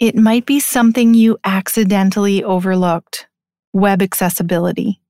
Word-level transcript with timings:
it 0.00 0.16
might 0.16 0.46
be 0.46 0.58
something 0.58 1.12
you 1.12 1.38
accidentally 1.44 2.42
overlooked 2.42 3.28
web 3.74 4.00
accessibility. 4.00 5.00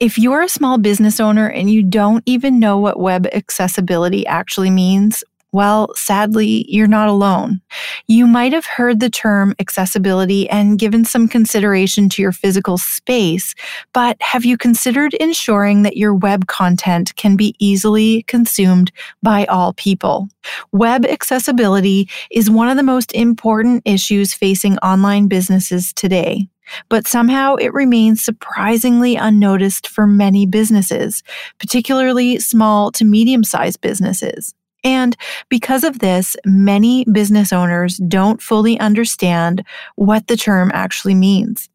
If 0.00 0.18
you're 0.18 0.42
a 0.42 0.48
small 0.48 0.76
business 0.76 1.20
owner 1.20 1.48
and 1.48 1.70
you 1.70 1.82
don't 1.82 2.22
even 2.26 2.58
know 2.58 2.76
what 2.78 2.98
web 2.98 3.26
accessibility 3.32 4.26
actually 4.26 4.70
means, 4.70 5.24
well, 5.52 5.92
sadly, 5.94 6.64
you're 6.68 6.86
not 6.86 7.08
alone. 7.08 7.60
You 8.06 8.26
might 8.26 8.52
have 8.52 8.66
heard 8.66 9.00
the 9.00 9.10
term 9.10 9.54
accessibility 9.58 10.48
and 10.48 10.78
given 10.78 11.04
some 11.04 11.26
consideration 11.28 12.08
to 12.10 12.22
your 12.22 12.32
physical 12.32 12.78
space, 12.78 13.54
but 13.92 14.16
have 14.20 14.44
you 14.44 14.56
considered 14.56 15.14
ensuring 15.14 15.82
that 15.82 15.96
your 15.96 16.14
web 16.14 16.46
content 16.46 17.14
can 17.16 17.36
be 17.36 17.54
easily 17.58 18.22
consumed 18.24 18.92
by 19.22 19.44
all 19.46 19.72
people? 19.72 20.28
Web 20.72 21.04
accessibility 21.04 22.08
is 22.30 22.50
one 22.50 22.68
of 22.68 22.76
the 22.76 22.82
most 22.82 23.12
important 23.12 23.82
issues 23.84 24.32
facing 24.32 24.78
online 24.78 25.26
businesses 25.28 25.92
today. 25.92 26.48
But 26.88 27.08
somehow 27.08 27.56
it 27.56 27.74
remains 27.74 28.22
surprisingly 28.22 29.16
unnoticed 29.16 29.88
for 29.88 30.06
many 30.06 30.46
businesses, 30.46 31.24
particularly 31.58 32.38
small 32.38 32.92
to 32.92 33.04
medium 33.04 33.42
sized 33.42 33.80
businesses. 33.80 34.54
And 34.84 35.16
because 35.48 35.84
of 35.84 35.98
this, 35.98 36.36
many 36.44 37.04
business 37.04 37.52
owners 37.52 37.98
don't 37.98 38.40
fully 38.40 38.78
understand 38.80 39.64
what 39.96 40.26
the 40.26 40.36
term 40.36 40.70
actually 40.72 41.14
means. 41.14 41.68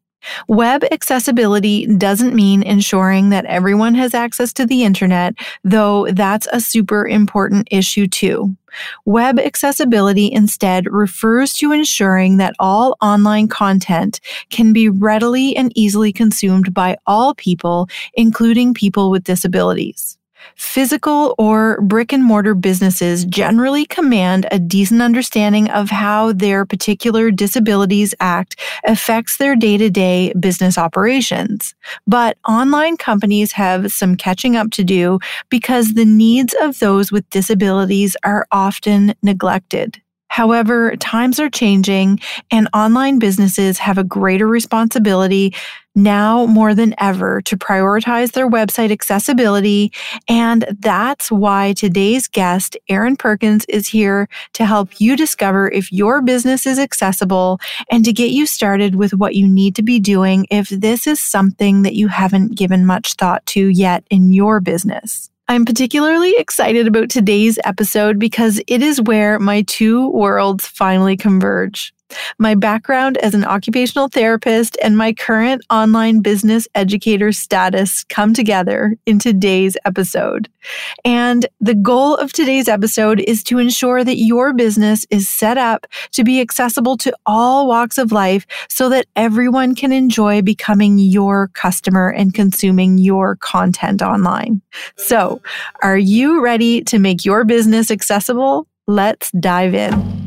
Web 0.48 0.84
accessibility 0.90 1.86
doesn't 1.86 2.34
mean 2.34 2.62
ensuring 2.62 3.30
that 3.30 3.44
everyone 3.44 3.94
has 3.94 4.14
access 4.14 4.52
to 4.54 4.66
the 4.66 4.82
internet, 4.82 5.34
though 5.62 6.08
that's 6.10 6.48
a 6.52 6.60
super 6.60 7.06
important 7.06 7.68
issue 7.70 8.06
too. 8.06 8.56
Web 9.04 9.38
accessibility 9.38 10.30
instead 10.30 10.86
refers 10.90 11.52
to 11.54 11.72
ensuring 11.72 12.36
that 12.36 12.54
all 12.58 12.96
online 13.00 13.48
content 13.48 14.20
can 14.50 14.72
be 14.72 14.88
readily 14.88 15.56
and 15.56 15.72
easily 15.74 16.12
consumed 16.12 16.74
by 16.74 16.96
all 17.06 17.34
people, 17.34 17.88
including 18.14 18.74
people 18.74 19.10
with 19.10 19.24
disabilities. 19.24 20.18
Physical 20.54 21.34
or 21.38 21.80
brick 21.80 22.12
and 22.12 22.22
mortar 22.22 22.54
businesses 22.54 23.24
generally 23.24 23.84
command 23.86 24.46
a 24.50 24.58
decent 24.58 25.02
understanding 25.02 25.70
of 25.70 25.90
how 25.90 26.32
their 26.32 26.64
particular 26.64 27.30
Disabilities 27.30 28.14
Act 28.20 28.60
affects 28.84 29.36
their 29.36 29.56
day 29.56 29.76
to 29.76 29.90
day 29.90 30.32
business 30.38 30.78
operations. 30.78 31.74
But 32.06 32.38
online 32.48 32.96
companies 32.96 33.52
have 33.52 33.92
some 33.92 34.16
catching 34.16 34.56
up 34.56 34.70
to 34.72 34.84
do 34.84 35.18
because 35.48 35.94
the 35.94 36.04
needs 36.04 36.54
of 36.60 36.78
those 36.78 37.10
with 37.10 37.28
disabilities 37.30 38.16
are 38.24 38.46
often 38.52 39.14
neglected. 39.22 40.00
However, 40.28 40.96
times 40.96 41.40
are 41.40 41.48
changing 41.48 42.20
and 42.50 42.68
online 42.74 43.18
businesses 43.18 43.78
have 43.78 43.98
a 43.98 44.04
greater 44.04 44.46
responsibility 44.46 45.54
now 45.96 46.44
more 46.46 46.74
than 46.74 46.94
ever 46.98 47.40
to 47.40 47.56
prioritize 47.56 48.32
their 48.32 48.48
website 48.48 48.92
accessibility. 48.92 49.90
And 50.28 50.66
that's 50.78 51.32
why 51.32 51.72
today's 51.72 52.28
guest, 52.28 52.76
Erin 52.88 53.16
Perkins, 53.16 53.64
is 53.68 53.88
here 53.88 54.28
to 54.52 54.66
help 54.66 55.00
you 55.00 55.16
discover 55.16 55.68
if 55.70 55.90
your 55.90 56.20
business 56.20 56.66
is 56.66 56.78
accessible 56.78 57.58
and 57.90 58.04
to 58.04 58.12
get 58.12 58.30
you 58.30 58.46
started 58.46 58.94
with 58.94 59.14
what 59.14 59.34
you 59.34 59.48
need 59.48 59.74
to 59.76 59.82
be 59.82 59.98
doing 59.98 60.46
if 60.50 60.68
this 60.68 61.06
is 61.06 61.18
something 61.18 61.82
that 61.82 61.94
you 61.94 62.08
haven't 62.08 62.54
given 62.56 62.84
much 62.84 63.14
thought 63.14 63.44
to 63.46 63.68
yet 63.68 64.04
in 64.10 64.32
your 64.32 64.60
business. 64.60 65.30
I'm 65.48 65.64
particularly 65.64 66.34
excited 66.36 66.88
about 66.88 67.08
today's 67.08 67.56
episode 67.64 68.18
because 68.18 68.60
it 68.66 68.82
is 68.82 69.00
where 69.00 69.38
my 69.38 69.62
two 69.62 70.10
worlds 70.10 70.66
finally 70.66 71.16
converge 71.16 71.94
my 72.38 72.54
background 72.54 73.16
as 73.18 73.34
an 73.34 73.44
occupational 73.44 74.08
therapist, 74.08 74.76
and 74.82 74.96
my 74.96 75.12
current 75.12 75.62
online 75.70 76.20
business 76.20 76.66
educator 76.74 77.32
status 77.32 78.04
come 78.04 78.34
together 78.34 78.96
in 79.06 79.18
today's 79.18 79.76
episode. 79.84 80.48
And 81.04 81.46
the 81.60 81.74
goal 81.74 82.16
of 82.16 82.32
today's 82.32 82.68
episode 82.68 83.20
is 83.20 83.42
to 83.44 83.58
ensure 83.58 84.04
that 84.04 84.18
your 84.18 84.52
business 84.52 85.06
is 85.10 85.28
set 85.28 85.58
up 85.58 85.86
to 86.12 86.24
be 86.24 86.40
accessible 86.40 86.96
to 86.98 87.14
all 87.26 87.66
walks 87.66 87.98
of 87.98 88.12
life 88.12 88.46
so 88.68 88.88
that 88.88 89.06
everyone 89.16 89.74
can 89.74 89.92
enjoy 89.92 90.42
becoming 90.42 90.98
your 90.98 91.48
customer 91.48 92.08
and 92.08 92.34
consuming 92.34 92.98
your 92.98 93.36
content 93.36 94.02
online. 94.02 94.60
So, 94.96 95.40
are 95.82 95.98
you 95.98 96.42
ready 96.42 96.82
to 96.84 96.98
make 96.98 97.24
your 97.24 97.44
business 97.44 97.90
accessible? 97.90 98.66
Let's 98.86 99.30
dive 99.32 99.74
in. 99.74 100.25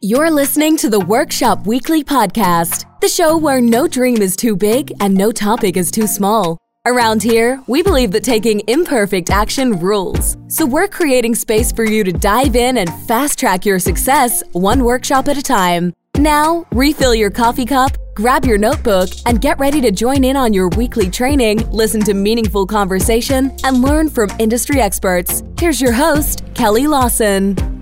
You're 0.00 0.30
listening 0.30 0.76
to 0.78 0.90
the 0.90 1.00
Workshop 1.00 1.66
Weekly 1.66 2.04
Podcast, 2.04 2.84
the 3.00 3.08
show 3.08 3.34
where 3.38 3.62
no 3.62 3.88
dream 3.88 4.20
is 4.20 4.36
too 4.36 4.54
big 4.54 4.92
and 5.00 5.14
no 5.14 5.32
topic 5.32 5.78
is 5.78 5.90
too 5.90 6.06
small. 6.06 6.58
Around 6.86 7.22
here, 7.22 7.62
we 7.66 7.82
believe 7.82 8.12
that 8.12 8.22
taking 8.22 8.60
imperfect 8.68 9.30
action 9.30 9.80
rules. 9.80 10.36
So 10.48 10.66
we're 10.66 10.86
creating 10.86 11.34
space 11.34 11.72
for 11.72 11.84
you 11.84 12.04
to 12.04 12.12
dive 12.12 12.56
in 12.56 12.76
and 12.76 12.92
fast 13.04 13.38
track 13.38 13.64
your 13.64 13.78
success 13.78 14.42
one 14.52 14.84
workshop 14.84 15.28
at 15.28 15.38
a 15.38 15.42
time. 15.42 15.94
Now, 16.18 16.66
refill 16.72 17.14
your 17.14 17.30
coffee 17.30 17.64
cup, 17.64 17.92
grab 18.14 18.44
your 18.44 18.58
notebook, 18.58 19.08
and 19.24 19.40
get 19.40 19.58
ready 19.58 19.80
to 19.80 19.90
join 19.90 20.24
in 20.24 20.36
on 20.36 20.52
your 20.52 20.68
weekly 20.68 21.08
training, 21.08 21.70
listen 21.70 22.02
to 22.02 22.12
meaningful 22.12 22.66
conversation, 22.66 23.56
and 23.64 23.80
learn 23.80 24.10
from 24.10 24.28
industry 24.38 24.78
experts. 24.78 25.42
Here's 25.58 25.80
your 25.80 25.92
host, 25.92 26.42
Kelly 26.54 26.86
Lawson. 26.86 27.75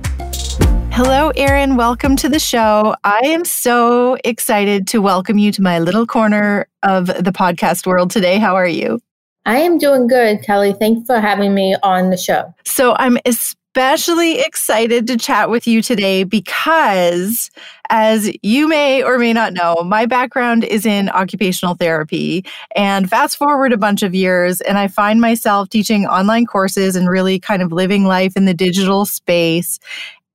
Hello, 0.96 1.30
Erin. 1.30 1.74
Welcome 1.74 2.14
to 2.14 2.28
the 2.28 2.38
show. 2.38 2.94
I 3.02 3.18
am 3.24 3.44
so 3.44 4.16
excited 4.22 4.86
to 4.86 5.02
welcome 5.02 5.38
you 5.38 5.50
to 5.50 5.60
my 5.60 5.80
little 5.80 6.06
corner 6.06 6.68
of 6.84 7.08
the 7.08 7.32
podcast 7.32 7.84
world 7.84 8.12
today. 8.12 8.38
How 8.38 8.54
are 8.54 8.68
you? 8.68 9.00
I 9.44 9.58
am 9.58 9.76
doing 9.76 10.06
good, 10.06 10.44
Kelly. 10.44 10.72
Thanks 10.72 11.04
for 11.08 11.18
having 11.18 11.52
me 11.52 11.74
on 11.82 12.10
the 12.10 12.16
show. 12.16 12.54
So, 12.64 12.94
I'm 12.96 13.18
especially 13.24 14.38
excited 14.38 15.08
to 15.08 15.16
chat 15.16 15.50
with 15.50 15.66
you 15.66 15.82
today 15.82 16.22
because, 16.22 17.50
as 17.90 18.30
you 18.44 18.68
may 18.68 19.02
or 19.02 19.18
may 19.18 19.32
not 19.32 19.52
know, 19.52 19.82
my 19.84 20.06
background 20.06 20.62
is 20.62 20.86
in 20.86 21.08
occupational 21.08 21.74
therapy. 21.74 22.44
And 22.76 23.10
fast 23.10 23.36
forward 23.36 23.72
a 23.72 23.76
bunch 23.76 24.04
of 24.04 24.14
years, 24.14 24.60
and 24.60 24.78
I 24.78 24.86
find 24.86 25.20
myself 25.20 25.70
teaching 25.70 26.06
online 26.06 26.46
courses 26.46 26.94
and 26.94 27.08
really 27.08 27.40
kind 27.40 27.62
of 27.62 27.72
living 27.72 28.04
life 28.04 28.36
in 28.36 28.44
the 28.44 28.54
digital 28.54 29.04
space. 29.04 29.80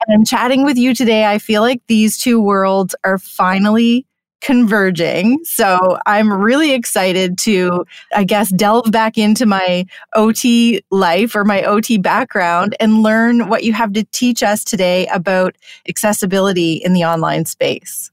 And 0.07 0.25
chatting 0.25 0.63
with 0.63 0.77
you 0.77 0.93
today, 0.93 1.25
I 1.25 1.37
feel 1.37 1.61
like 1.61 1.81
these 1.87 2.17
two 2.17 2.41
worlds 2.41 2.95
are 3.03 3.17
finally 3.17 4.05
converging. 4.41 5.43
So 5.43 5.99
I'm 6.05 6.31
really 6.31 6.73
excited 6.73 7.37
to, 7.39 7.85
I 8.15 8.23
guess, 8.23 8.49
delve 8.49 8.91
back 8.91 9.17
into 9.17 9.45
my 9.45 9.85
OT 10.15 10.81
life 10.91 11.35
or 11.35 11.43
my 11.43 11.61
OT 11.63 11.97
background 11.97 12.75
and 12.79 13.03
learn 13.03 13.49
what 13.49 13.63
you 13.63 13.73
have 13.73 13.93
to 13.93 14.03
teach 14.05 14.41
us 14.41 14.63
today 14.63 15.07
about 15.07 15.57
accessibility 15.87 16.73
in 16.75 16.93
the 16.93 17.03
online 17.03 17.45
space. 17.45 18.11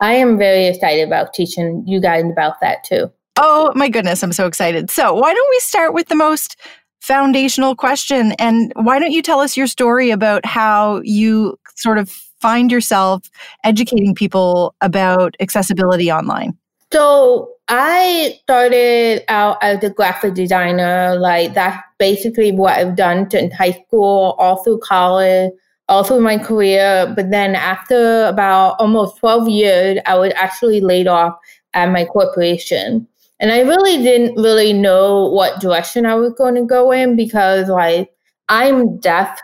I 0.00 0.14
am 0.14 0.36
very 0.36 0.66
excited 0.66 1.06
about 1.06 1.32
teaching 1.32 1.84
you 1.86 2.00
guys 2.00 2.24
about 2.24 2.60
that 2.60 2.84
too. 2.84 3.10
Oh 3.36 3.72
my 3.74 3.88
goodness, 3.88 4.22
I'm 4.22 4.32
so 4.32 4.46
excited. 4.46 4.90
So, 4.90 5.14
why 5.14 5.32
don't 5.32 5.50
we 5.50 5.60
start 5.60 5.94
with 5.94 6.08
the 6.08 6.14
most 6.14 6.56
foundational 7.02 7.74
question. 7.74 8.32
And 8.38 8.72
why 8.76 8.98
don't 8.98 9.10
you 9.10 9.22
tell 9.22 9.40
us 9.40 9.56
your 9.56 9.66
story 9.66 10.10
about 10.10 10.46
how 10.46 11.00
you 11.02 11.58
sort 11.76 11.98
of 11.98 12.08
find 12.40 12.70
yourself 12.70 13.28
educating 13.64 14.14
people 14.14 14.74
about 14.80 15.34
accessibility 15.40 16.10
online? 16.10 16.56
So 16.92 17.50
I 17.68 18.38
started 18.42 19.24
out 19.28 19.58
as 19.62 19.82
a 19.82 19.90
graphic 19.90 20.34
designer. 20.34 21.16
Like 21.18 21.54
that's 21.54 21.82
basically 21.98 22.52
what 22.52 22.78
I've 22.78 22.96
done 22.96 23.28
in 23.32 23.50
high 23.50 23.72
school, 23.72 24.36
all 24.38 24.62
through 24.62 24.78
college, 24.78 25.50
all 25.88 26.04
through 26.04 26.20
my 26.20 26.38
career. 26.38 27.12
But 27.16 27.30
then 27.30 27.56
after 27.56 28.26
about 28.26 28.76
almost 28.78 29.18
12 29.18 29.48
years, 29.48 29.98
I 30.06 30.16
was 30.16 30.32
actually 30.36 30.80
laid 30.80 31.08
off 31.08 31.36
at 31.74 31.90
my 31.90 32.04
corporation. 32.04 33.08
And 33.42 33.50
I 33.50 33.62
really 33.62 34.00
didn't 34.02 34.40
really 34.40 34.72
know 34.72 35.26
what 35.26 35.60
direction 35.60 36.06
I 36.06 36.14
was 36.14 36.32
going 36.34 36.54
to 36.54 36.64
go 36.64 36.92
in 36.92 37.16
because, 37.16 37.68
like, 37.68 38.08
I'm 38.48 38.98
deaf. 39.00 39.40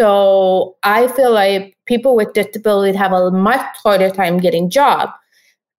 So 0.00 0.76
I 0.82 1.08
feel 1.08 1.32
like 1.32 1.76
people 1.84 2.16
with 2.16 2.32
disabilities 2.32 2.96
have 2.96 3.12
a 3.12 3.30
much 3.30 3.60
harder 3.84 4.08
time 4.08 4.38
getting 4.38 4.70
jobs. 4.70 5.12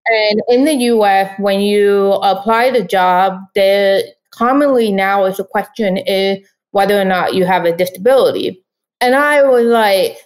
And 0.05 0.39
in 0.49 0.65
the 0.65 0.75
US, 0.93 1.33
when 1.39 1.61
you 1.61 2.13
apply 2.21 2.69
the 2.69 2.83
job, 2.83 3.39
the 3.55 4.03
commonly 4.29 4.91
now 4.91 5.25
is 5.25 5.39
a 5.39 5.43
question 5.43 5.97
is 5.97 6.47
whether 6.71 6.99
or 7.01 7.05
not 7.05 7.33
you 7.33 7.43
have 7.45 7.65
a 7.65 7.75
disability. 7.75 8.63
And 9.01 9.15
I 9.15 9.41
was 9.41 9.65
like, 9.65 10.17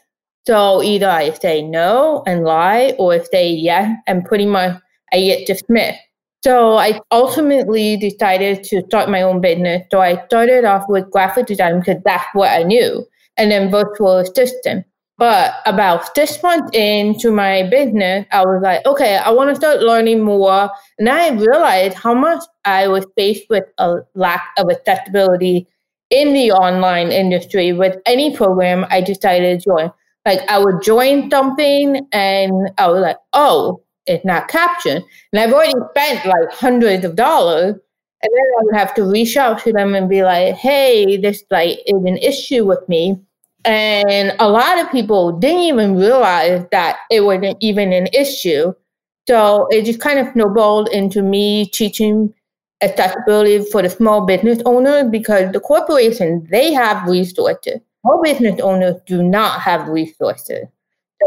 so 0.46 0.84
either 0.84 1.10
I 1.10 1.32
say 1.32 1.62
no 1.62 2.24
and 2.28 2.44
lie 2.44 2.94
or 2.98 3.24
say 3.24 3.50
yes 3.50 3.98
and 4.06 4.26
pretty 4.26 4.46
much 4.46 4.82
I 5.14 5.22
get 5.22 5.48
dismissed. 5.48 6.00
So 6.44 6.78
I 6.78 7.00
ultimately 7.12 7.98
decided 7.98 8.64
to 8.66 8.82
start 8.88 9.10
my 9.10 9.22
own 9.22 9.42
business. 9.42 9.84
So 9.92 10.02
I 10.02 10.24
started 10.28 10.66
off 10.66 10.86
with 10.88 11.10
graphic 11.12 11.48
design 11.48 11.80
because 11.80 12.02
that's 12.06 12.26
what 12.34 12.50
I 12.50 12.64
knew, 12.64 13.06
and 13.38 13.52
then 13.52 13.72
virtual 13.72 14.18
assistant. 14.18 14.86
But 15.18 15.56
about 15.66 16.16
six 16.16 16.42
months 16.44 16.70
into 16.78 17.32
my 17.32 17.64
business, 17.64 18.28
I 18.32 18.42
was 18.42 18.62
like, 18.62 18.86
okay, 18.86 19.18
I 19.18 19.32
want 19.32 19.50
to 19.50 19.56
start 19.56 19.80
learning 19.80 20.22
more. 20.22 20.70
And 21.00 21.10
I 21.10 21.30
realized 21.30 21.98
how 21.98 22.14
much 22.14 22.44
I 22.66 22.88
was 22.88 23.04
faced 23.18 23.50
with 23.50 23.64
a 23.80 23.96
lack 24.14 24.50
of 24.60 24.70
accessibility 24.70 25.68
in 26.12 26.34
the 26.34 26.52
online 26.52 27.12
industry 27.12 27.74
with 27.74 27.98
any 28.06 28.36
program 28.36 28.86
I 28.92 29.02
decided 29.02 29.60
to 29.60 29.66
join. 29.66 29.92
Like 30.24 30.42
I 30.52 30.60
would 30.60 30.84
join 30.84 31.32
something 31.32 32.08
and 32.12 32.70
I 32.78 32.88
was 32.88 33.02
like, 33.02 33.18
oh, 33.34 33.82
it's 34.08 34.26
not 34.26 34.48
captioned. 34.48 35.04
And 35.32 35.40
I've 35.40 35.54
already 35.54 35.74
spent 35.92 36.26
like 36.26 36.52
hundreds 36.52 37.06
of 37.06 37.16
dollars. 37.16 37.76
And 38.24 38.32
then 38.34 38.46
I 38.58 38.64
would 38.64 38.76
have 38.76 38.96
to 38.96 39.04
reach 39.04 39.38
out 39.38 39.60
to 39.64 39.72
them 39.72 39.94
and 39.94 40.10
be 40.10 40.24
like, 40.24 40.56
hey, 40.56 41.18
this 41.18 41.44
like 41.52 41.80
is 41.86 42.04
an 42.06 42.18
issue 42.18 42.66
with 42.66 42.88
me. 42.90 43.20
And 43.64 44.34
a 44.40 44.50
lot 44.50 44.80
of 44.80 44.92
people 44.92 45.34
didn't 45.34 45.64
even 45.64 45.96
realize 45.96 46.66
that 46.72 47.00
it 47.12 47.22
wasn't 47.22 47.58
even 47.60 47.94
an 47.94 48.08
issue. 48.14 48.74
So 49.28 49.68
it 49.70 49.84
just 49.84 50.00
kind 50.00 50.20
of 50.20 50.32
snowballed 50.34 50.90
into 50.90 51.22
me 51.22 51.66
teaching 51.68 52.34
accessibility 52.82 53.64
for 53.66 53.82
the 53.82 53.90
small 53.90 54.26
business 54.26 54.62
owners 54.66 55.10
because 55.12 55.52
the 55.52 55.60
corporation, 55.60 56.48
they 56.50 56.72
have 56.74 57.08
resources. 57.08 57.80
Small 58.02 58.22
business 58.24 58.60
owners 58.62 58.96
do 59.06 59.22
not 59.22 59.60
have 59.62 59.88
resources. 59.88 60.66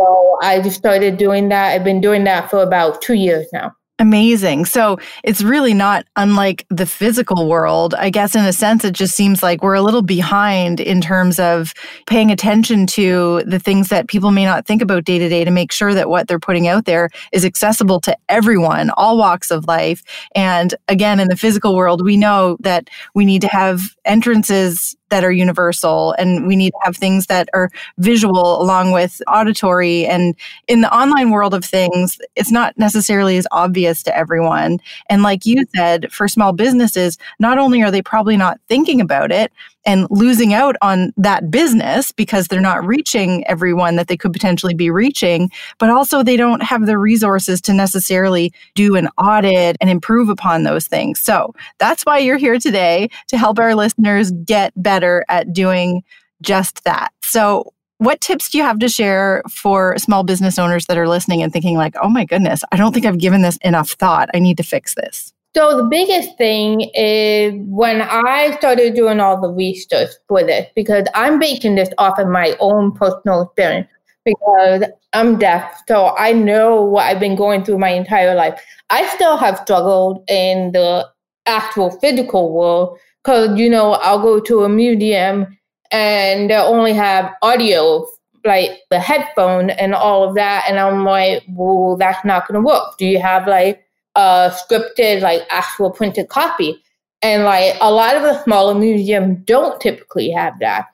So 0.00 0.38
I 0.40 0.60
just 0.60 0.76
started 0.76 1.18
doing 1.18 1.50
that. 1.50 1.72
I've 1.72 1.84
been 1.84 2.00
doing 2.00 2.24
that 2.24 2.48
for 2.48 2.62
about 2.62 3.02
two 3.02 3.14
years 3.14 3.46
now. 3.52 3.72
Amazing. 3.98 4.64
So 4.64 4.98
it's 5.24 5.42
really 5.42 5.74
not 5.74 6.06
unlike 6.16 6.64
the 6.70 6.86
physical 6.86 7.46
world. 7.50 7.94
I 7.94 8.08
guess, 8.08 8.34
in 8.34 8.46
a 8.46 8.52
sense, 8.54 8.82
it 8.82 8.94
just 8.94 9.14
seems 9.14 9.42
like 9.42 9.62
we're 9.62 9.74
a 9.74 9.82
little 9.82 10.00
behind 10.00 10.80
in 10.80 11.02
terms 11.02 11.38
of 11.38 11.74
paying 12.06 12.30
attention 12.30 12.86
to 12.86 13.42
the 13.44 13.58
things 13.58 13.90
that 13.90 14.08
people 14.08 14.30
may 14.30 14.46
not 14.46 14.66
think 14.66 14.80
about 14.80 15.04
day 15.04 15.18
to 15.18 15.28
day 15.28 15.44
to 15.44 15.50
make 15.50 15.70
sure 15.70 15.92
that 15.92 16.08
what 16.08 16.28
they're 16.28 16.38
putting 16.38 16.66
out 16.66 16.86
there 16.86 17.10
is 17.30 17.44
accessible 17.44 18.00
to 18.00 18.16
everyone, 18.30 18.88
all 18.96 19.18
walks 19.18 19.50
of 19.50 19.66
life. 19.66 20.02
And 20.34 20.74
again, 20.88 21.20
in 21.20 21.28
the 21.28 21.36
physical 21.36 21.76
world, 21.76 22.02
we 22.02 22.16
know 22.16 22.56
that 22.60 22.88
we 23.14 23.26
need 23.26 23.42
to 23.42 23.48
have 23.48 23.82
entrances 24.06 24.96
that 25.10 25.24
are 25.24 25.32
universal 25.32 26.12
and 26.18 26.46
we 26.46 26.56
need 26.56 26.70
to 26.70 26.78
have 26.82 26.96
things 26.96 27.26
that 27.26 27.48
are 27.52 27.70
visual 27.98 28.60
along 28.60 28.92
with 28.92 29.20
auditory. 29.28 30.06
And 30.06 30.34
in 30.68 30.80
the 30.80 30.94
online 30.94 31.30
world 31.30 31.54
of 31.54 31.64
things 31.64 32.18
it's 32.36 32.50
not 32.50 32.76
necessarily 32.78 33.36
as 33.36 33.46
obvious 33.52 34.02
to 34.04 34.16
everyone. 34.16 34.78
And 35.08 35.22
like 35.22 35.46
you 35.46 35.64
said 35.76 36.12
for 36.12 36.28
small 36.28 36.52
businesses 36.52 37.18
not 37.38 37.58
only 37.58 37.82
are 37.82 37.90
they 37.90 38.02
probably 38.02 38.36
not 38.36 38.60
thinking 38.68 39.00
about 39.00 39.30
it 39.30 39.52
and 39.84 40.06
losing 40.10 40.52
out 40.52 40.76
on 40.82 41.12
that 41.16 41.50
business 41.50 42.12
because 42.12 42.48
they're 42.48 42.60
not 42.60 42.84
reaching 42.84 43.46
everyone 43.46 43.96
that 43.96 44.08
they 44.08 44.16
could 44.16 44.32
potentially 44.32 44.74
be 44.74 44.90
reaching, 44.90 45.50
but 45.78 45.90
also 45.90 46.22
they 46.22 46.36
don't 46.36 46.62
have 46.62 46.86
the 46.86 46.98
resources 46.98 47.60
to 47.62 47.72
necessarily 47.72 48.52
do 48.74 48.96
an 48.96 49.08
audit 49.18 49.76
and 49.80 49.90
improve 49.90 50.28
upon 50.28 50.62
those 50.62 50.86
things. 50.86 51.20
So 51.20 51.54
that's 51.78 52.04
why 52.04 52.18
you're 52.18 52.36
here 52.36 52.58
today 52.58 53.08
to 53.28 53.38
help 53.38 53.58
our 53.58 53.74
listeners 53.74 54.30
get 54.44 54.72
better 54.76 55.24
at 55.28 55.52
doing 55.52 56.02
just 56.42 56.84
that. 56.84 57.12
So, 57.22 57.72
what 57.98 58.22
tips 58.22 58.48
do 58.48 58.56
you 58.56 58.64
have 58.64 58.78
to 58.78 58.88
share 58.88 59.42
for 59.50 59.98
small 59.98 60.24
business 60.24 60.58
owners 60.58 60.86
that 60.86 60.96
are 60.96 61.06
listening 61.06 61.42
and 61.42 61.52
thinking, 61.52 61.76
like, 61.76 61.94
oh 62.02 62.08
my 62.08 62.24
goodness, 62.24 62.64
I 62.72 62.76
don't 62.76 62.94
think 62.94 63.04
I've 63.04 63.18
given 63.18 63.42
this 63.42 63.58
enough 63.58 63.90
thought. 63.90 64.30
I 64.32 64.38
need 64.38 64.56
to 64.56 64.62
fix 64.62 64.94
this? 64.94 65.34
So 65.56 65.76
the 65.76 65.88
biggest 65.90 66.38
thing 66.38 66.90
is 66.94 67.54
when 67.66 68.02
I 68.02 68.56
started 68.58 68.94
doing 68.94 69.18
all 69.18 69.40
the 69.40 69.48
research 69.48 70.10
for 70.28 70.44
this, 70.44 70.66
because 70.76 71.06
I'm 71.14 71.40
basing 71.40 71.74
this 71.74 71.88
off 71.98 72.20
of 72.20 72.28
my 72.28 72.54
own 72.60 72.92
personal 72.92 73.42
experience, 73.42 73.88
because 74.24 74.84
I'm 75.12 75.38
deaf, 75.38 75.82
so 75.88 76.14
I 76.16 76.32
know 76.32 76.82
what 76.82 77.06
I've 77.06 77.18
been 77.18 77.34
going 77.34 77.64
through 77.64 77.78
my 77.78 77.88
entire 77.88 78.36
life. 78.36 78.62
I 78.90 79.08
still 79.08 79.36
have 79.36 79.58
struggled 79.58 80.22
in 80.28 80.70
the 80.70 81.08
actual 81.46 81.90
physical 81.98 82.52
world, 82.52 82.96
because 83.24 83.58
you 83.58 83.68
know 83.68 83.94
I'll 83.94 84.22
go 84.22 84.38
to 84.38 84.62
a 84.62 84.68
museum 84.68 85.58
and 85.90 86.48
they 86.48 86.54
only 86.54 86.92
have 86.92 87.34
audio, 87.42 88.06
like 88.44 88.70
the 88.90 89.00
headphone 89.00 89.70
and 89.70 89.96
all 89.96 90.28
of 90.28 90.36
that, 90.36 90.64
and 90.68 90.78
I'm 90.78 91.04
like, 91.04 91.42
well, 91.48 91.96
that's 91.96 92.24
not 92.24 92.46
going 92.46 92.62
to 92.62 92.64
work. 92.64 92.96
Do 92.98 93.06
you 93.06 93.18
have 93.18 93.48
like 93.48 93.84
a 94.16 94.52
scripted, 94.54 95.20
like 95.22 95.42
actual 95.50 95.90
printed 95.90 96.28
copy. 96.28 96.82
And 97.22 97.44
like 97.44 97.76
a 97.80 97.92
lot 97.92 98.16
of 98.16 98.22
the 98.22 98.42
smaller 98.44 98.74
museums 98.74 99.38
don't 99.44 99.80
typically 99.80 100.30
have 100.30 100.58
that. 100.60 100.86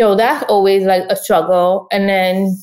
So 0.00 0.14
that's 0.14 0.44
always 0.48 0.84
like 0.84 1.04
a 1.10 1.16
struggle. 1.16 1.86
And 1.92 2.08
then, 2.08 2.56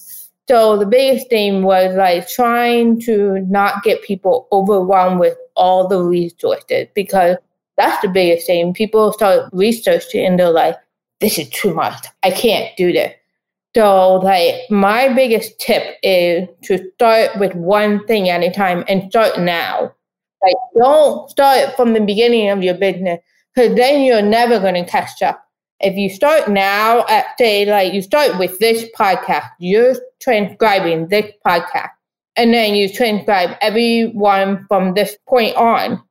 so 0.50 0.78
the 0.78 0.86
biggest 0.86 1.30
thing 1.30 1.64
was 1.64 1.96
like 1.96 2.28
trying 2.28 3.00
to 3.02 3.40
not 3.48 3.84
get 3.84 4.02
people 4.02 4.48
overwhelmed 4.52 5.20
with 5.20 5.38
all 5.56 5.88
the 5.88 6.02
resources 6.02 6.88
because 6.94 7.38
that's 7.78 8.02
the 8.02 8.10
biggest 8.10 8.48
thing. 8.48 8.74
People 8.74 9.14
start 9.14 9.50
researching 9.54 10.26
and 10.26 10.40
they're 10.40 10.50
like, 10.50 10.76
this 11.20 11.38
is 11.38 11.50
too 11.50 11.74
much. 11.74 12.06
I 12.24 12.32
can't 12.32 12.76
do 12.76 12.92
this. 12.92 13.14
So, 13.76 14.16
like, 14.16 14.70
my 14.70 15.14
biggest 15.14 15.58
tip 15.60 15.98
is 16.04 16.50
to 16.64 16.92
start 16.96 17.40
with 17.40 17.56
one 17.56 18.06
thing 18.06 18.28
at 18.28 18.44
a 18.44 18.52
time 18.52 18.84
and 18.90 19.10
start 19.10 19.40
now. 19.40 19.94
Like, 20.44 20.56
don't 20.78 21.30
start 21.30 21.76
from 21.76 21.94
the 21.94 22.02
beginning 22.02 22.50
of 22.50 22.64
your 22.64 22.76
business 22.76 23.20
because 23.54 23.76
then 23.76 24.02
you're 24.02 24.22
never 24.22 24.60
going 24.60 24.74
to 24.74 24.90
catch 24.90 25.22
up. 25.22 25.44
If 25.80 25.96
you 25.96 26.10
start 26.10 26.48
now 26.48 27.06
at 27.08 27.26
say 27.38 27.66
like 27.66 27.94
you 27.94 28.02
start 28.02 28.38
with 28.38 28.60
this 28.60 28.86
podcast, 28.98 29.50
you're 29.60 29.96
transcribing 30.22 31.08
this 31.08 31.32
podcast, 31.46 31.90
and 32.36 32.54
then 32.54 32.76
you 32.76 32.88
transcribe 32.88 33.58
everyone 33.62 34.66
from 34.68 34.94
this 34.94 35.18
point 35.28 35.56
on. 35.56 36.02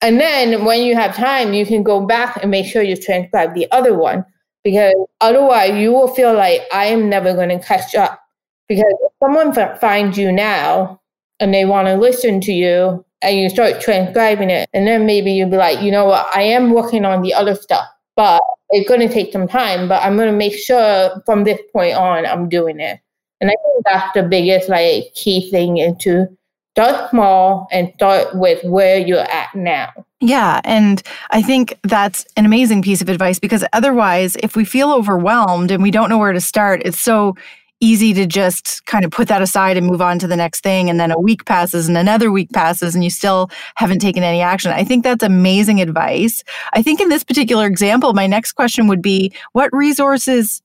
And 0.00 0.20
then 0.20 0.64
when 0.64 0.82
you 0.82 0.94
have 0.94 1.16
time, 1.16 1.52
you 1.52 1.66
can 1.66 1.82
go 1.82 2.06
back 2.06 2.38
and 2.40 2.50
make 2.50 2.66
sure 2.66 2.82
you 2.82 2.96
transcribe 2.96 3.54
the 3.54 3.70
other 3.72 3.98
one 3.98 4.24
because 4.62 4.94
otherwise 5.20 5.74
you 5.74 5.92
will 5.92 6.14
feel 6.14 6.34
like 6.34 6.62
I 6.72 6.86
am 6.86 7.08
never 7.08 7.34
going 7.34 7.48
to 7.48 7.58
catch 7.58 7.96
up. 7.96 8.20
Because 8.68 8.94
if 9.00 9.12
someone 9.20 9.52
finds 9.78 10.16
you 10.16 10.30
now 10.30 11.00
and 11.40 11.54
they 11.54 11.64
want 11.64 11.88
to 11.88 11.94
listen 11.94 12.40
to 12.42 12.52
you 12.52 13.04
and 13.22 13.38
you 13.38 13.48
start 13.50 13.80
transcribing 13.80 14.50
it. 14.50 14.68
And 14.72 14.86
then 14.86 15.06
maybe 15.06 15.32
you'll 15.32 15.50
be 15.50 15.56
like, 15.56 15.80
you 15.80 15.90
know 15.90 16.04
what, 16.04 16.28
I 16.34 16.42
am 16.42 16.70
working 16.70 17.04
on 17.04 17.22
the 17.22 17.34
other 17.34 17.54
stuff, 17.54 17.86
but 18.16 18.42
it's 18.70 18.88
going 18.88 19.00
to 19.00 19.12
take 19.12 19.32
some 19.32 19.48
time, 19.48 19.88
but 19.88 20.02
I'm 20.02 20.16
going 20.16 20.30
to 20.30 20.36
make 20.36 20.54
sure 20.54 21.22
from 21.24 21.44
this 21.44 21.60
point 21.72 21.96
on, 21.96 22.26
I'm 22.26 22.48
doing 22.48 22.80
it. 22.80 23.00
And 23.40 23.50
I 23.50 23.54
think 23.54 23.84
that's 23.84 24.12
the 24.14 24.22
biggest 24.22 24.68
like 24.68 25.14
key 25.14 25.50
thing 25.50 25.78
into 25.78 26.26
start 26.72 27.10
small 27.10 27.66
and 27.72 27.92
start 27.94 28.36
with 28.36 28.62
where 28.64 28.98
you're 28.98 29.18
at 29.18 29.52
now. 29.54 29.92
Yeah. 30.20 30.60
And 30.64 31.02
I 31.30 31.42
think 31.42 31.78
that's 31.82 32.24
an 32.36 32.44
amazing 32.44 32.82
piece 32.82 33.00
of 33.00 33.08
advice 33.08 33.38
because 33.38 33.64
otherwise, 33.72 34.36
if 34.42 34.56
we 34.56 34.64
feel 34.64 34.92
overwhelmed 34.92 35.70
and 35.70 35.82
we 35.82 35.90
don't 35.90 36.08
know 36.08 36.18
where 36.18 36.32
to 36.32 36.40
start, 36.40 36.82
it's 36.84 36.98
so 36.98 37.36
easy 37.80 38.12
to 38.14 38.26
just 38.26 38.84
kind 38.86 39.04
of 39.04 39.10
put 39.10 39.28
that 39.28 39.42
aside 39.42 39.76
and 39.76 39.86
move 39.86 40.02
on 40.02 40.18
to 40.18 40.26
the 40.26 40.36
next 40.36 40.62
thing. 40.62 40.90
And 40.90 40.98
then 40.98 41.10
a 41.10 41.18
week 41.18 41.44
passes 41.44 41.88
and 41.88 41.96
another 41.96 42.30
week 42.30 42.50
passes 42.52 42.94
and 42.94 43.04
you 43.04 43.10
still 43.10 43.50
haven't 43.76 44.00
taken 44.00 44.22
any 44.22 44.40
action. 44.40 44.72
I 44.72 44.84
think 44.84 45.04
that's 45.04 45.22
amazing 45.22 45.80
advice. 45.80 46.42
I 46.72 46.82
think 46.82 47.00
in 47.00 47.08
this 47.08 47.24
particular 47.24 47.66
example, 47.66 48.14
my 48.14 48.26
next 48.26 48.52
question 48.52 48.88
would 48.88 49.02
be 49.02 49.32
what 49.52 49.70
resources 49.72 50.62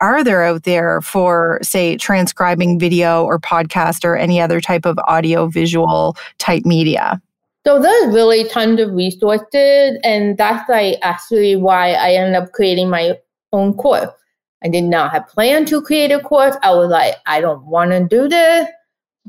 are 0.00 0.22
there 0.22 0.44
out 0.44 0.62
there 0.62 1.00
for, 1.00 1.58
say, 1.62 1.96
transcribing 1.96 2.78
video 2.78 3.24
or 3.24 3.38
podcast 3.38 4.04
or 4.04 4.16
any 4.16 4.40
other 4.40 4.60
type 4.60 4.86
of 4.86 4.98
audio 5.08 5.46
visual 5.46 6.16
type 6.38 6.64
media? 6.64 7.20
So 7.66 7.80
there's 7.80 8.14
really 8.14 8.48
tons 8.48 8.80
of 8.80 8.92
resources, 8.92 9.98
and 10.04 10.38
that's 10.38 10.68
like 10.68 10.98
actually 11.02 11.56
why 11.56 11.92
I 11.92 12.12
ended 12.12 12.40
up 12.40 12.52
creating 12.52 12.88
my 12.88 13.18
own 13.52 13.74
course. 13.74 14.08
I 14.62 14.68
did 14.68 14.84
not 14.84 15.12
have 15.12 15.28
planned 15.28 15.68
to 15.68 15.80
create 15.80 16.10
a 16.10 16.20
course. 16.20 16.56
I 16.62 16.74
was 16.74 16.90
like, 16.90 17.14
I 17.26 17.40
don't 17.40 17.64
want 17.64 17.92
to 17.92 18.04
do 18.04 18.28
this. 18.28 18.68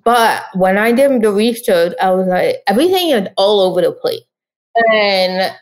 But 0.03 0.43
when 0.53 0.77
I 0.77 0.91
did 0.91 1.21
the 1.21 1.31
research, 1.31 1.93
I 2.01 2.11
was 2.11 2.27
like, 2.27 2.57
everything 2.67 3.09
is 3.09 3.27
all 3.37 3.59
over 3.61 3.81
the 3.81 3.91
place. 3.91 4.21
And 4.93 5.53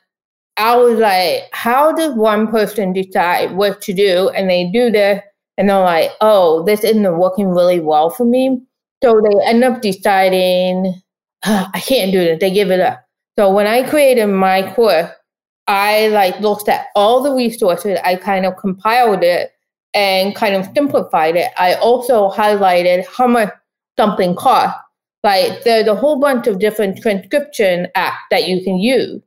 I 0.58 0.76
was 0.76 1.00
like, 1.00 1.50
how 1.52 1.92
does 1.92 2.14
one 2.14 2.48
person 2.48 2.94
decide 2.94 3.56
what 3.56 3.82
to 3.82 3.94
do? 3.94 4.30
And 4.30 4.50
they 4.50 4.70
do 4.72 4.92
this, 4.92 5.22
and 5.58 5.70
they're 5.70 5.80
like, 5.80 6.12
oh, 6.22 6.64
this 6.64 6.84
isn't 6.84 7.18
working 7.18 7.50
really 7.50 7.80
well 7.80 8.10
for 8.10 8.26
me. 8.26 8.62
So 9.04 9.22
they 9.22 9.46
end 9.46 9.64
up 9.64 9.82
deciding, 9.82 11.02
I 11.44 11.82
can't 11.86 12.12
do 12.12 12.20
this. 12.20 12.40
They 12.40 12.52
give 12.52 12.72
it 12.72 12.80
up. 12.80 13.04
So 13.38 13.52
when 13.52 13.68
I 13.68 13.88
created 13.88 14.28
my 14.28 14.74
course, 14.74 15.10
I 15.68 16.08
like 16.08 16.40
looked 16.40 16.70
at 16.70 16.88
all 16.96 17.22
the 17.22 17.34
resources. 17.34 18.00
I 18.04 18.16
kind 18.16 18.46
of 18.46 18.58
compiled 18.58 19.24
it 19.24 19.52
and 19.98 20.36
kind 20.36 20.56
of 20.56 20.70
simplified 20.76 21.36
it. 21.36 21.52
I 21.58 21.74
also 21.74 22.30
highlighted 22.30 23.04
how 23.08 23.26
much 23.26 23.50
something 23.98 24.36
costs. 24.36 24.80
Like 25.24 25.64
there's 25.64 25.88
a 25.88 25.96
whole 25.96 26.20
bunch 26.20 26.46
of 26.46 26.60
different 26.60 27.02
transcription 27.02 27.88
apps 27.96 28.20
that 28.30 28.48
you 28.48 28.64
can 28.64 28.78
use. 28.78 29.20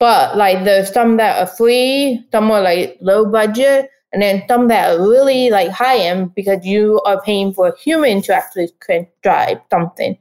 But 0.00 0.36
like 0.36 0.64
there's 0.64 0.92
some 0.92 1.16
that 1.18 1.38
are 1.38 1.46
free, 1.46 2.26
some 2.32 2.50
are 2.50 2.60
like 2.60 2.98
low 3.00 3.24
budget, 3.24 3.88
And 4.12 4.22
then 4.22 4.42
some 4.48 4.68
that 4.68 4.90
are 4.90 5.08
really 5.08 5.50
like 5.50 5.70
high 5.70 5.98
end 5.98 6.34
because 6.34 6.64
you 6.64 7.00
are 7.04 7.22
paying 7.22 7.52
for 7.52 7.68
a 7.68 7.78
human 7.78 8.22
to 8.22 8.34
actually 8.34 8.70
transcribe 8.80 9.60
something 9.70 10.18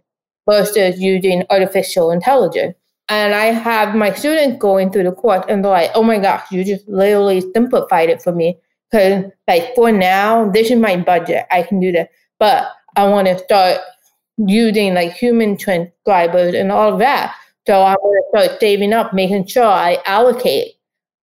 versus 0.47 0.99
using 0.99 1.43
artificial 1.49 2.11
intelligence. 2.11 2.75
And 3.09 3.33
I 3.33 3.45
have 3.45 3.95
my 3.95 4.13
students 4.13 4.59
going 4.59 4.91
through 4.91 5.03
the 5.03 5.11
course 5.11 5.43
and 5.49 5.63
they're 5.63 5.71
like, 5.71 5.91
oh 5.95 6.03
my 6.03 6.19
gosh, 6.19 6.51
you 6.51 6.63
just 6.63 6.87
literally 6.87 7.41
simplified 7.53 8.09
it 8.09 8.21
for 8.21 8.31
me. 8.31 8.59
Because, 8.91 9.25
like, 9.47 9.75
for 9.75 9.91
now, 9.91 10.49
this 10.49 10.71
is 10.71 10.79
my 10.79 10.97
budget. 10.97 11.45
I 11.51 11.63
can 11.63 11.79
do 11.79 11.91
that. 11.91 12.09
But 12.39 12.69
I 12.95 13.07
want 13.07 13.27
to 13.27 13.37
start 13.37 13.79
using 14.47 14.93
like 14.93 15.13
human 15.13 15.57
transcribers 15.57 16.55
and 16.55 16.71
all 16.71 16.97
that. 16.97 17.35
So 17.67 17.83
I'm 17.83 17.97
going 18.01 18.21
to 18.21 18.39
start 18.39 18.59
saving 18.59 18.93
up, 18.93 19.13
making 19.13 19.47
sure 19.47 19.65
I 19.65 19.97
allocate 20.05 20.73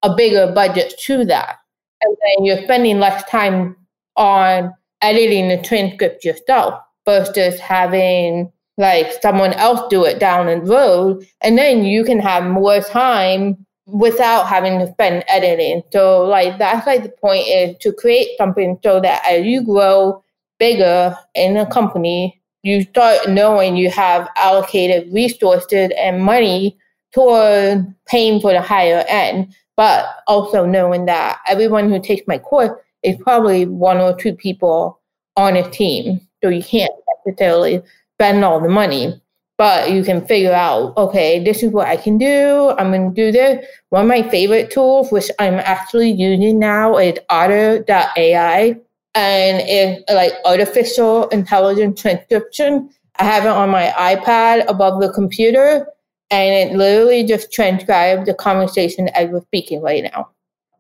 a 0.03 0.15
bigger 0.15 0.53
budget 0.53 0.95
to 1.01 1.25
that. 1.25 1.57
And 2.03 2.17
then 2.23 2.45
you're 2.45 2.63
spending 2.63 3.01
less 3.01 3.29
time 3.29 3.77
on 4.17 4.73
editing 5.03 5.49
the 5.49 5.59
transcript 5.63 6.25
yourself 6.25 6.81
versus 7.05 7.59
having 7.59 8.53
like 8.79 9.11
someone 9.23 9.55
else 9.55 9.81
do 9.89 10.05
it 10.05 10.19
down 10.19 10.47
the 10.47 10.61
road. 10.61 11.27
And 11.41 11.57
then 11.57 11.85
you 11.85 12.05
can 12.05 12.21
have 12.21 12.45
more 12.45 12.81
time 12.81 13.66
without 13.87 14.47
having 14.49 14.79
to 14.81 14.91
spend 14.93 15.25
editing. 15.29 15.83
So 15.93 16.25
like 16.25 16.59
that's 16.59 16.87
like 16.87 17.03
the 17.03 17.09
point 17.09 17.47
is 17.47 17.77
to 17.81 17.93
create 17.93 18.37
something 18.37 18.79
so 18.83 19.01
that 19.01 19.25
as 19.25 19.45
you 19.45 19.63
grow 19.65 20.23
bigger 20.59 21.17
in 21.35 21.57
a 21.57 21.67
company, 21.67 22.41
you 22.63 22.83
start 22.83 23.29
knowing 23.29 23.77
you 23.77 23.91
have 23.91 24.29
allocated 24.37 25.13
resources 25.13 25.91
and 25.97 26.23
money 26.23 26.77
toward 27.15 27.95
paying 28.07 28.41
for 28.41 28.53
the 28.53 28.61
higher 28.61 29.05
end, 29.09 29.55
but 29.77 30.07
also 30.27 30.67
knowing 30.67 31.07
that 31.07 31.39
everyone 31.47 31.89
who 31.89 32.01
takes 32.01 32.27
my 32.27 32.39
course 32.39 32.71
is 33.03 33.17
probably 33.23 33.67
one 33.67 33.99
or 33.99 34.17
two 34.17 34.35
people 34.35 35.01
on 35.37 35.57
a 35.57 35.71
team. 35.71 36.21
So 36.43 36.51
you 36.51 36.63
can't 36.63 36.93
necessarily 37.25 37.83
spend 38.15 38.45
all 38.45 38.61
the 38.61 38.69
money, 38.69 39.21
but 39.59 39.91
you 39.91 40.05
can 40.05 40.25
figure 40.27 40.53
out, 40.53 40.97
okay, 40.97 41.43
this 41.43 41.63
is 41.63 41.73
what 41.73 41.89
I 41.89 41.97
can 41.97 42.19
do. 42.19 42.75
I'm 42.79 42.91
going 42.91 43.15
to 43.15 43.15
do 43.15 43.33
this. 43.33 43.65
One 43.89 44.03
of 44.03 44.09
my 44.09 44.29
favorite 44.29 44.71
tools, 44.71 45.11
which 45.11 45.31
I'm 45.39 45.55
actually 45.55 46.11
using 46.11 46.59
now, 46.59 46.99
is 46.99 47.19
otter.ai 47.31 48.77
and 49.17 49.63
it's 49.67 50.05
like 50.13 50.33
artificial 50.45 51.29
intelligence 51.29 52.01
transcription. 52.01 52.91
I 53.19 53.25
have 53.25 53.45
it 53.47 53.49
on 53.49 53.71
my 53.71 53.89
iPad 53.97 54.67
above 54.69 55.01
the 55.01 55.11
computer, 55.11 55.87
and 56.31 56.71
it 56.71 56.77
literally 56.77 57.25
just 57.25 57.51
transcribes 57.51 58.27
the 58.27 58.35
conversation 58.35 59.09
as 59.11 59.31
we're 59.31 59.41
speaking 59.41 59.81
right 59.81 60.05
now. 60.05 60.29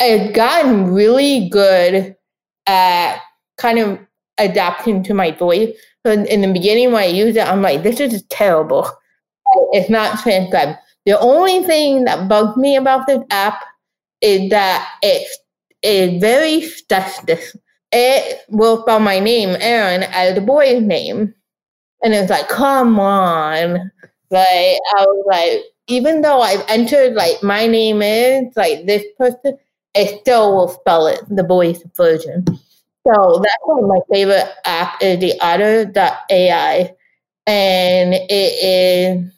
I've 0.01 0.35
gotten 0.35 0.93
really 0.93 1.49
good 1.49 2.15
at 2.67 3.23
kind 3.57 3.79
of 3.79 3.99
adapting 4.37 5.03
to 5.05 5.15
my 5.15 5.31
voice. 5.31 5.75
So 6.07 6.13
in 6.13 6.41
the 6.41 6.53
beginning, 6.53 6.93
when 6.93 7.03
I 7.03 7.07
use 7.07 7.35
it, 7.35 7.47
I'm 7.47 7.63
like, 7.63 7.83
this 7.83 7.99
is 7.99 8.23
terrible. 8.31 8.89
It's 9.73 9.91
not 9.91 10.21
transcribed. 10.21 10.79
The 11.05 11.19
only 11.19 11.65
thing 11.65 12.05
that 12.05 12.29
bugs 12.29 12.57
me 12.57 12.77
about 12.77 13.07
this 13.07 13.23
app 13.31 13.65
is 14.21 14.51
that 14.51 14.89
it's, 15.03 15.39
it's 15.83 16.21
very 16.21 16.63
static 16.63 17.41
it 17.93 18.43
will 18.49 18.83
spell 18.83 19.01
my 19.01 19.19
name, 19.19 19.57
Aaron, 19.61 20.03
as 20.03 20.35
the 20.35 20.41
boy's 20.41 20.83
name. 20.83 21.35
And 22.03 22.15
it's 22.15 22.31
like, 22.31 22.49
come 22.49 22.99
on. 23.01 23.91
Like, 24.31 24.79
I 24.97 25.07
was 25.07 25.25
like, 25.29 25.63
even 25.87 26.21
though 26.21 26.41
I've 26.41 26.65
entered, 26.69 27.15
like, 27.15 27.43
my 27.43 27.67
name 27.67 28.03
is, 28.03 28.55
like, 28.57 28.87
this 28.87 29.05
person, 29.19 29.59
it 29.95 30.21
still 30.21 30.55
will 30.55 30.69
spell 30.69 31.07
it, 31.07 31.21
the 31.31 31.45
boy's 31.45 31.83
version. 31.97 32.45
So 33.07 33.41
that's 33.41 33.63
one 33.63 33.85
of 33.85 33.89
my 33.89 34.01
favorite 34.13 34.53
app 34.65 35.01
is 35.01 35.21
the 35.21 35.39
otter.ai. 35.41 36.93
And 37.47 38.15
it 38.15 38.33
is 38.33 39.33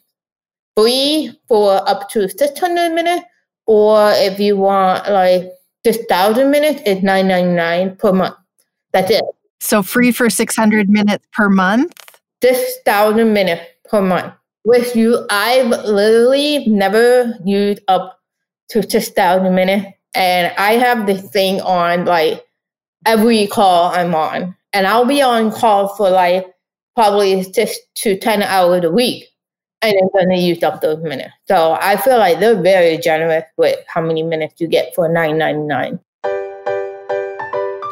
free 0.75 1.39
for 1.47 1.87
up 1.87 2.09
to 2.11 2.27
600 2.27 2.89
minutes. 2.93 3.25
Or 3.67 4.11
if 4.13 4.39
you 4.39 4.57
want, 4.57 5.07
like, 5.11 5.51
just 5.85 5.99
1,000 6.09 6.49
minutes, 6.49 6.81
it's 6.85 7.03
nine 7.03 7.27
ninety 7.27 7.53
nine 7.53 7.95
per 7.97 8.11
month. 8.11 8.35
That's 8.91 9.11
it. 9.11 9.23
So 9.59 9.83
free 9.83 10.11
for 10.11 10.29
600 10.31 10.89
minutes 10.89 11.27
per 11.31 11.49
month? 11.49 11.93
Just 12.41 12.79
1,000 12.85 13.31
minutes 13.31 13.61
per 13.87 14.01
month. 14.01 14.33
With 14.65 14.95
you, 14.95 15.27
I've 15.29 15.67
literally 15.67 16.65
never 16.67 17.37
used 17.45 17.81
up 17.87 18.19
to 18.69 18.89
6,000 18.89 19.53
minutes. 19.53 19.85
And 20.15 20.51
I 20.57 20.73
have 20.73 21.05
this 21.05 21.29
thing 21.29 21.61
on 21.61 22.05
like 22.05 22.43
every 23.05 23.47
call 23.47 23.91
I'm 23.93 24.13
on. 24.15 24.55
And 24.73 24.87
I'll 24.87 25.05
be 25.05 25.21
on 25.21 25.51
call 25.51 25.95
for 25.95 26.09
like 26.09 26.45
probably 26.95 27.43
six 27.43 27.77
to 27.95 28.17
10 28.17 28.43
hours 28.43 28.83
a 28.83 28.91
week. 28.91 29.25
And 29.81 29.95
I'm 30.01 30.09
going 30.13 30.35
to 30.35 30.41
use 30.41 30.61
up 30.61 30.81
those 30.81 31.01
minutes. 31.01 31.33
So 31.45 31.77
I 31.79 31.95
feel 31.95 32.17
like 32.17 32.39
they're 32.39 32.61
very 32.61 32.97
generous 32.97 33.45
with 33.55 33.79
how 33.87 34.01
many 34.01 34.23
minutes 34.23 34.55
you 34.59 34.67
get 34.67 34.93
for 34.93 35.07
nine 35.07 35.37
ninety 35.37 35.61
nine. 35.61 35.99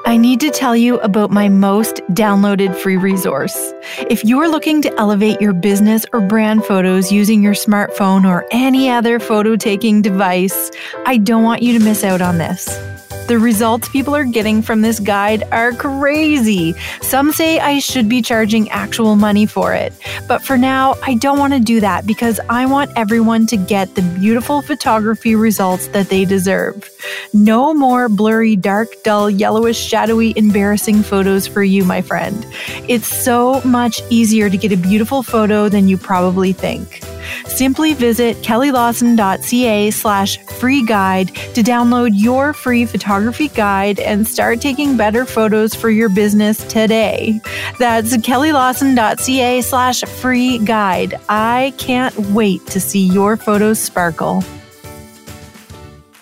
I 0.08 0.16
need 0.16 0.40
to 0.40 0.50
tell 0.50 0.76
you 0.76 1.00
about 1.00 1.32
my 1.32 1.50
most 1.50 1.98
downloaded 2.12 2.76
free 2.76 2.98
resource. 2.98 3.74
If 4.10 4.24
you're 4.24 4.50
looking 4.50 4.82
to 4.82 5.00
elevate 5.00 5.42
your 5.42 5.54
business 5.54 6.06
or 6.14 6.22
brand 6.22 6.64
photos 6.64 7.12
using 7.12 7.44
your 7.44 7.54
smartphone 7.54 8.26
or 8.26 8.46
any 8.52 8.90
other 8.90 9.20
photo 9.20 9.56
taking 9.56 10.02
device, 10.02 10.72
I 11.06 11.18
don't 11.18 11.44
want 11.44 11.62
you 11.62 11.78
to 11.78 11.84
miss 11.84 12.06
out 12.06 12.22
on 12.22 12.38
this. 12.38 12.97
The 13.28 13.38
results 13.38 13.90
people 13.90 14.16
are 14.16 14.24
getting 14.24 14.62
from 14.62 14.82
this 14.82 15.02
guide 15.02 15.44
are 15.52 15.74
crazy. 15.74 16.74
Some 17.02 17.34
say 17.34 17.60
I 17.60 17.80
should 17.80 18.08
be 18.08 18.22
charging 18.22 18.70
actual 18.70 19.18
money 19.18 19.46
for 19.46 19.74
it. 19.74 19.92
But 20.30 20.42
for 20.42 20.58
now, 20.58 20.96
I 21.04 21.16
don't 21.16 21.38
want 21.38 21.52
to 21.52 21.60
do 21.60 21.82
that 21.82 22.08
because 22.08 22.40
I 22.50 22.66
want 22.66 22.90
everyone 22.96 23.46
to 23.48 23.58
get 23.58 23.96
the 23.96 24.02
beautiful 24.02 24.62
photography 24.62 25.36
results 25.36 25.88
that 25.90 26.08
they 26.08 26.24
deserve. 26.24 26.90
No 27.34 27.74
more 27.74 28.08
blurry, 28.08 28.56
dark, 28.56 28.88
dull, 29.04 29.30
yellowish, 29.30 29.78
shadowy, 29.78 30.34
embarrassing 30.38 31.04
photos 31.04 31.48
for 31.48 31.64
you, 31.64 31.84
my 31.84 32.02
friend. 32.02 32.46
It's 32.88 33.08
so 33.08 33.62
much 33.66 34.02
easier 34.10 34.50
to 34.50 34.58
get 34.58 34.72
a 34.72 34.78
beautiful 34.78 35.22
photo 35.22 35.68
than 35.68 35.90
you 35.90 35.98
probably 35.98 36.54
think. 36.54 37.04
Simply 37.48 37.94
visit 37.94 38.38
kellylawson.ca 38.38 39.92
slash 39.92 40.38
free 40.46 40.86
guide 40.86 41.28
to 41.54 41.62
download 41.62 42.12
your 42.14 42.54
free 42.54 42.86
photography 42.86 43.48
guide 43.50 44.00
and 44.00 44.28
start 44.28 44.62
taking 44.62 44.98
better 44.98 45.26
photos 45.26 45.76
for 45.76 45.90
your 45.90 46.10
business 46.10 46.64
today. 46.68 47.40
That's 47.80 48.16
kellylawson.ca 48.18 49.62
slash 49.62 50.02
free 50.02 50.60
guide. 50.60 51.20
I 51.30 51.74
can't 51.78 52.18
wait 52.32 52.66
to 52.68 52.80
see 52.80 53.06
your 53.06 53.38
photos 53.38 53.80
sparkle. 53.80 54.44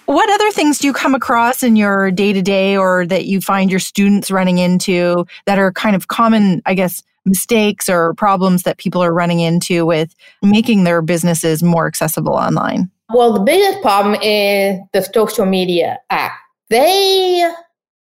What 0.05 0.29
other 0.29 0.51
things 0.51 0.77
do 0.79 0.87
you 0.87 0.93
come 0.93 1.15
across 1.15 1.63
in 1.63 1.75
your 1.75 2.11
day 2.11 2.31
to 2.31 2.41
day 2.41 2.77
or 2.77 3.07
that 3.07 3.25
you 3.25 3.41
find 3.41 3.71
your 3.71 3.79
students 3.79 4.29
running 4.29 4.59
into 4.59 5.25
that 5.45 5.57
are 5.57 5.71
kind 5.71 5.95
of 5.95 6.07
common, 6.09 6.61
I 6.65 6.75
guess, 6.75 7.01
mistakes 7.25 7.89
or 7.89 8.13
problems 8.13 8.63
that 8.63 8.77
people 8.77 9.03
are 9.03 9.13
running 9.13 9.39
into 9.39 9.85
with 9.85 10.15
making 10.43 10.83
their 10.83 11.01
businesses 11.01 11.63
more 11.63 11.87
accessible 11.87 12.33
online? 12.33 12.89
Well, 13.13 13.33
the 13.33 13.39
biggest 13.39 13.81
problem 13.81 14.15
is 14.21 14.79
the 14.93 15.01
social 15.01 15.45
media 15.45 15.97
app. 16.11 16.33
They 16.69 17.51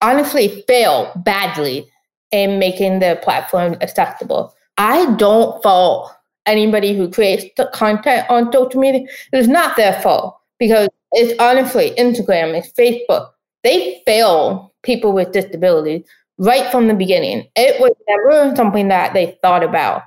honestly 0.01 0.63
fail 0.67 1.11
badly 1.23 1.87
in 2.31 2.57
making 2.57 2.99
the 2.99 3.19
platform 3.23 3.77
accessible. 3.81 4.55
I 4.77 5.13
don't 5.15 5.61
fault 5.61 6.11
anybody 6.47 6.95
who 6.95 7.09
creates 7.11 7.45
content 7.73 8.27
on 8.29 8.51
social 8.51 8.79
media. 8.79 9.07
It's 9.31 9.47
not 9.47 9.77
their 9.77 9.99
fault 10.01 10.39
because 10.57 10.87
it's 11.11 11.39
honestly 11.39 11.93
Instagram, 11.97 12.57
it's 12.57 12.71
Facebook. 12.71 13.29
They 13.63 14.01
fail 14.05 14.73
people 14.83 15.13
with 15.13 15.31
disabilities 15.31 16.05
right 16.37 16.71
from 16.71 16.87
the 16.87 16.93
beginning. 16.93 17.47
It 17.55 17.79
was 17.79 17.91
never 18.09 18.55
something 18.55 18.87
that 18.87 19.13
they 19.13 19.37
thought 19.41 19.63
about 19.63 20.03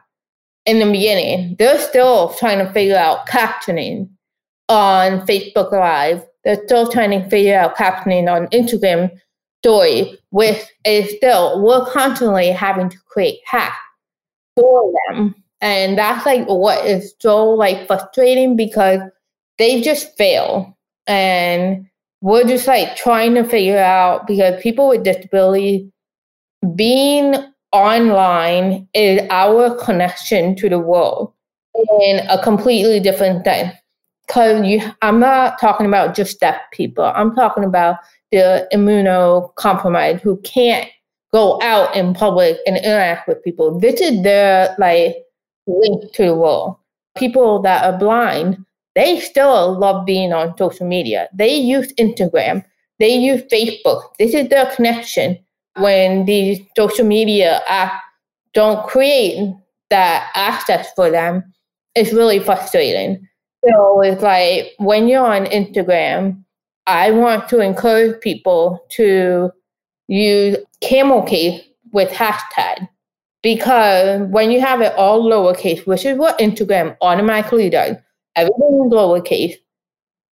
in 0.66 0.78
the 0.78 0.90
beginning. 0.90 1.56
They're 1.58 1.78
still 1.78 2.34
trying 2.34 2.64
to 2.64 2.72
figure 2.72 2.96
out 2.96 3.28
captioning 3.28 4.08
on 4.68 5.26
Facebook 5.26 5.72
Live. 5.72 6.24
They're 6.44 6.64
still 6.64 6.90
trying 6.90 7.10
to 7.10 7.28
figure 7.28 7.56
out 7.56 7.76
captioning 7.76 8.30
on 8.30 8.48
Instagram 8.48 9.10
story, 9.62 10.18
which 10.30 10.62
is 10.84 11.16
still, 11.16 11.62
we're 11.62 11.86
constantly 11.86 12.50
having 12.50 12.88
to 12.90 12.98
create 13.06 13.38
hacks 13.46 13.76
for 14.56 14.92
them. 15.08 15.34
And 15.60 15.96
that's 15.96 16.26
like 16.26 16.46
what 16.46 16.84
is 16.84 17.14
so 17.18 17.48
like 17.48 17.86
frustrating 17.86 18.56
because 18.56 19.00
they 19.56 19.80
just 19.80 20.16
fail. 20.16 20.73
And 21.06 21.86
we're 22.20 22.44
just 22.44 22.66
like 22.66 22.96
trying 22.96 23.34
to 23.34 23.44
figure 23.44 23.78
out 23.78 24.26
because 24.26 24.62
people 24.62 24.88
with 24.88 25.04
disabilities 25.04 25.90
being 26.74 27.34
online 27.72 28.88
is 28.94 29.20
our 29.30 29.74
connection 29.76 30.54
to 30.56 30.68
the 30.68 30.78
world 30.78 31.32
in 32.00 32.20
a 32.28 32.40
completely 32.42 33.00
different 33.00 33.44
thing. 33.44 33.70
Because 34.26 34.66
you, 34.66 34.80
I'm 35.02 35.20
not 35.20 35.60
talking 35.60 35.86
about 35.86 36.14
just 36.14 36.40
deaf 36.40 36.58
people. 36.72 37.04
I'm 37.04 37.34
talking 37.34 37.64
about 37.64 37.96
the 38.32 38.66
immunocompromised 38.72 40.20
who 40.20 40.38
can't 40.38 40.88
go 41.32 41.60
out 41.62 41.94
in 41.94 42.14
public 42.14 42.58
and 42.66 42.76
interact 42.76 43.28
with 43.28 43.42
people. 43.42 43.78
This 43.78 44.00
is 44.00 44.22
their 44.22 44.74
like 44.78 45.16
link 45.66 46.12
to 46.14 46.26
the 46.26 46.34
world. 46.34 46.76
People 47.16 47.60
that 47.62 47.84
are 47.84 47.98
blind, 47.98 48.64
they 48.94 49.20
still 49.20 49.78
love 49.78 50.06
being 50.06 50.32
on 50.32 50.56
social 50.56 50.86
media. 50.86 51.28
They 51.34 51.54
use 51.54 51.92
Instagram, 51.94 52.64
they 52.98 53.14
use 53.14 53.42
Facebook. 53.52 54.02
This 54.18 54.34
is 54.34 54.48
their 54.48 54.66
connection. 54.74 55.38
When 55.76 56.24
these 56.24 56.60
social 56.76 57.04
media 57.04 57.60
apps 57.68 57.98
don't 58.52 58.86
create 58.86 59.52
that 59.90 60.30
access 60.34 60.92
for 60.94 61.10
them, 61.10 61.52
it's 61.96 62.12
really 62.12 62.38
frustrating. 62.38 63.28
So 63.66 64.00
it's 64.02 64.22
like 64.22 64.72
when 64.78 65.08
you're 65.08 65.26
on 65.26 65.46
Instagram, 65.46 66.44
I 66.86 67.10
want 67.10 67.48
to 67.48 67.60
encourage 67.60 68.20
people 68.20 68.84
to 68.90 69.50
use 70.06 70.56
camel 70.80 71.22
case 71.22 71.62
with 71.92 72.10
hashtag 72.10 72.88
because 73.42 74.28
when 74.28 74.50
you 74.50 74.60
have 74.60 74.80
it 74.80 74.92
all 74.96 75.22
lowercase, 75.22 75.86
which 75.86 76.04
is 76.04 76.18
what 76.18 76.38
Instagram 76.38 76.96
automatically 77.00 77.70
does, 77.70 77.96
everything 78.36 78.84
is 78.86 78.92
lowercase, 78.92 79.54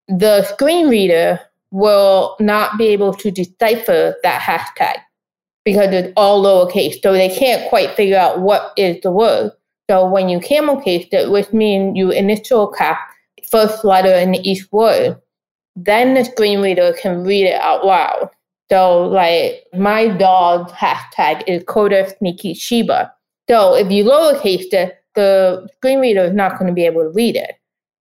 the 0.08 0.42
screen 0.44 0.88
reader 0.88 1.40
will 1.70 2.36
not 2.38 2.76
be 2.76 2.86
able 2.88 3.14
to 3.14 3.30
decipher 3.30 4.14
that 4.22 4.40
hashtag 4.40 4.98
because 5.64 5.92
it's 5.92 6.12
all 6.16 6.42
lowercase. 6.42 7.00
So 7.02 7.12
they 7.12 7.34
can't 7.34 7.68
quite 7.68 7.94
figure 7.96 8.18
out 8.18 8.40
what 8.40 8.72
is 8.76 9.00
the 9.02 9.10
word. 9.10 9.52
So 9.90 10.08
when 10.08 10.28
you 10.28 10.40
camel 10.40 10.80
case 10.80 11.06
it, 11.12 11.30
which 11.30 11.52
means 11.52 11.96
you 11.96 12.10
initial 12.10 12.68
cap 12.68 12.98
first 13.50 13.84
letter 13.84 14.12
in 14.12 14.34
each 14.34 14.66
word, 14.72 15.20
then 15.76 16.14
the 16.14 16.24
screen 16.24 16.60
reader 16.60 16.94
can 17.00 17.24
read 17.24 17.44
it 17.44 17.60
out 17.60 17.84
loud. 17.84 18.30
So, 18.70 19.06
like, 19.06 19.66
my 19.74 20.08
dog's 20.08 20.72
hashtag 20.72 21.44
is 21.46 21.62
Coda 21.66 22.08
Sneaky 22.18 22.54
Shiba. 22.54 23.12
So, 23.50 23.74
if 23.74 23.90
you 23.90 24.04
lowercase 24.04 24.72
it, 24.72 24.98
the 25.14 25.68
screen 25.76 26.00
reader 26.00 26.24
is 26.24 26.32
not 26.32 26.58
going 26.58 26.68
to 26.68 26.72
be 26.72 26.86
able 26.86 27.02
to 27.02 27.10
read 27.10 27.36
it. 27.36 27.52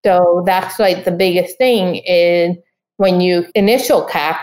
So, 0.05 0.43
that's 0.45 0.79
like 0.79 1.05
the 1.05 1.11
biggest 1.11 1.57
thing 1.57 1.97
is 2.05 2.57
when 2.97 3.21
you 3.21 3.45
initial 3.55 4.03
cap, 4.05 4.39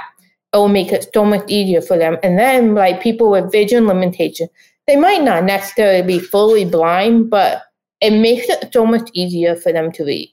it 0.53 0.57
will 0.57 0.69
make 0.69 0.93
it 0.93 1.07
so 1.13 1.25
much 1.25 1.45
easier 1.49 1.81
for 1.81 1.99
them. 1.99 2.17
And 2.23 2.39
then, 2.39 2.75
like, 2.75 3.03
people 3.03 3.31
with 3.31 3.53
vision 3.53 3.87
limitation, 3.87 4.49
they 4.87 4.97
might 4.97 5.23
not 5.23 5.45
necessarily 5.45 6.03
be 6.07 6.19
fully 6.19 6.65
blind, 6.65 7.31
but 7.31 7.63
it 8.01 8.11
makes 8.11 8.49
it 8.49 8.73
so 8.73 8.87
much 8.87 9.11
easier 9.13 9.55
for 9.55 9.73
them 9.73 9.93
to 9.93 10.05
read. 10.05 10.33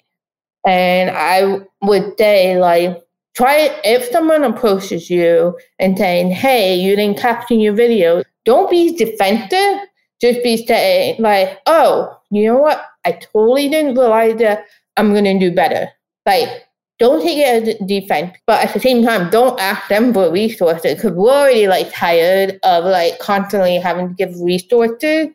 And 0.65 1.12
I 1.12 1.60
would 1.82 2.17
say, 2.17 2.58
like, 2.58 3.03
try 3.36 3.70
if 3.84 4.05
someone 4.12 4.44
approaches 4.44 5.10
you 5.10 5.58
and 5.79 5.98
saying, 5.98 6.32
hey, 6.32 6.75
you 6.75 6.96
didn't 6.96 7.20
caption 7.20 7.60
your 7.60 7.74
video, 7.74 8.24
don't 8.46 8.70
be 8.70 8.96
defensive. 8.96 9.88
Just 10.22 10.41
be 10.44 10.65
saying, 10.65 11.17
like, 11.20 11.60
oh, 11.65 12.17
you 12.32 12.46
know 12.48 12.58
what? 12.58 12.86
I 13.05 13.12
totally 13.12 13.67
didn't 13.70 13.96
realize 13.96 14.38
that 14.38 14.65
I'm 14.98 15.12
going 15.12 15.25
to 15.25 15.40
do 15.40 15.54
better. 15.54 15.90
Like, 16.25 16.66
don't 16.98 17.22
take 17.22 17.38
it 17.38 17.68
as 17.68 17.75
a 17.75 17.86
defense, 17.86 18.38
but 18.48 18.64
at 18.66 18.74
the 18.74 18.80
same 18.80 19.04
time, 19.04 19.30
don't 19.30 19.60
ask 19.60 19.88
them 19.90 20.14
for 20.14 20.32
resources 20.32 20.96
because 20.96 21.12
we're 21.12 21.30
already 21.30 21.68
like 21.68 21.92
tired 21.94 22.58
of 22.64 22.86
like 22.86 23.20
constantly 23.20 23.78
having 23.78 24.10
to 24.10 24.14
give 24.14 24.34
resources. 24.40 25.28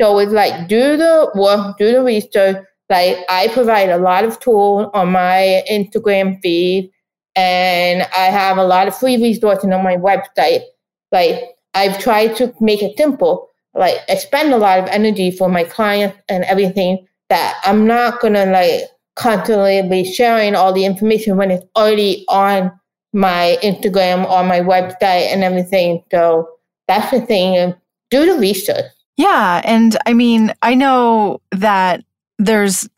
So 0.00 0.18
it's 0.18 0.32
like 0.32 0.68
do 0.68 0.96
the 0.96 1.30
work, 1.34 1.78
do 1.78 1.92
the 1.92 2.02
research, 2.02 2.64
like 2.90 3.18
I 3.28 3.48
provide 3.48 3.90
a 3.90 3.98
lot 3.98 4.24
of 4.24 4.40
tools 4.40 4.90
on 4.94 5.12
my 5.12 5.62
Instagram 5.70 6.40
feed 6.42 6.90
and 7.36 8.02
I 8.16 8.26
have 8.26 8.56
a 8.56 8.64
lot 8.64 8.88
of 8.88 8.96
free 8.96 9.16
resources 9.16 9.70
on 9.70 9.82
my 9.82 9.96
website. 9.96 10.62
Like 11.12 11.42
I've 11.74 11.98
tried 11.98 12.36
to 12.36 12.52
make 12.60 12.82
it 12.82 12.96
simple. 12.96 13.48
Like 13.74 13.96
I 14.08 14.16
spend 14.16 14.52
a 14.52 14.58
lot 14.58 14.78
of 14.78 14.88
energy 14.88 15.30
for 15.30 15.48
my 15.48 15.64
clients 15.64 16.18
and 16.28 16.44
everything 16.44 17.06
that 17.28 17.60
I'm 17.64 17.86
not 17.86 18.20
gonna 18.20 18.46
like 18.46 18.84
constantly 19.18 19.82
be 19.88 20.10
sharing 20.10 20.54
all 20.54 20.72
the 20.72 20.84
information 20.84 21.36
when 21.36 21.50
it's 21.50 21.64
already 21.76 22.24
on 22.28 22.72
my 23.12 23.58
Instagram 23.62 24.28
or 24.30 24.44
my 24.44 24.60
website 24.60 25.32
and 25.32 25.42
everything. 25.42 26.02
So 26.10 26.48
that's 26.86 27.10
the 27.10 27.20
thing. 27.20 27.74
Do 28.10 28.32
the 28.32 28.38
research. 28.38 28.84
Yeah. 29.16 29.60
And 29.64 29.96
I 30.06 30.14
mean, 30.14 30.54
I 30.62 30.74
know 30.74 31.40
that 31.50 32.04
there's 32.38 32.88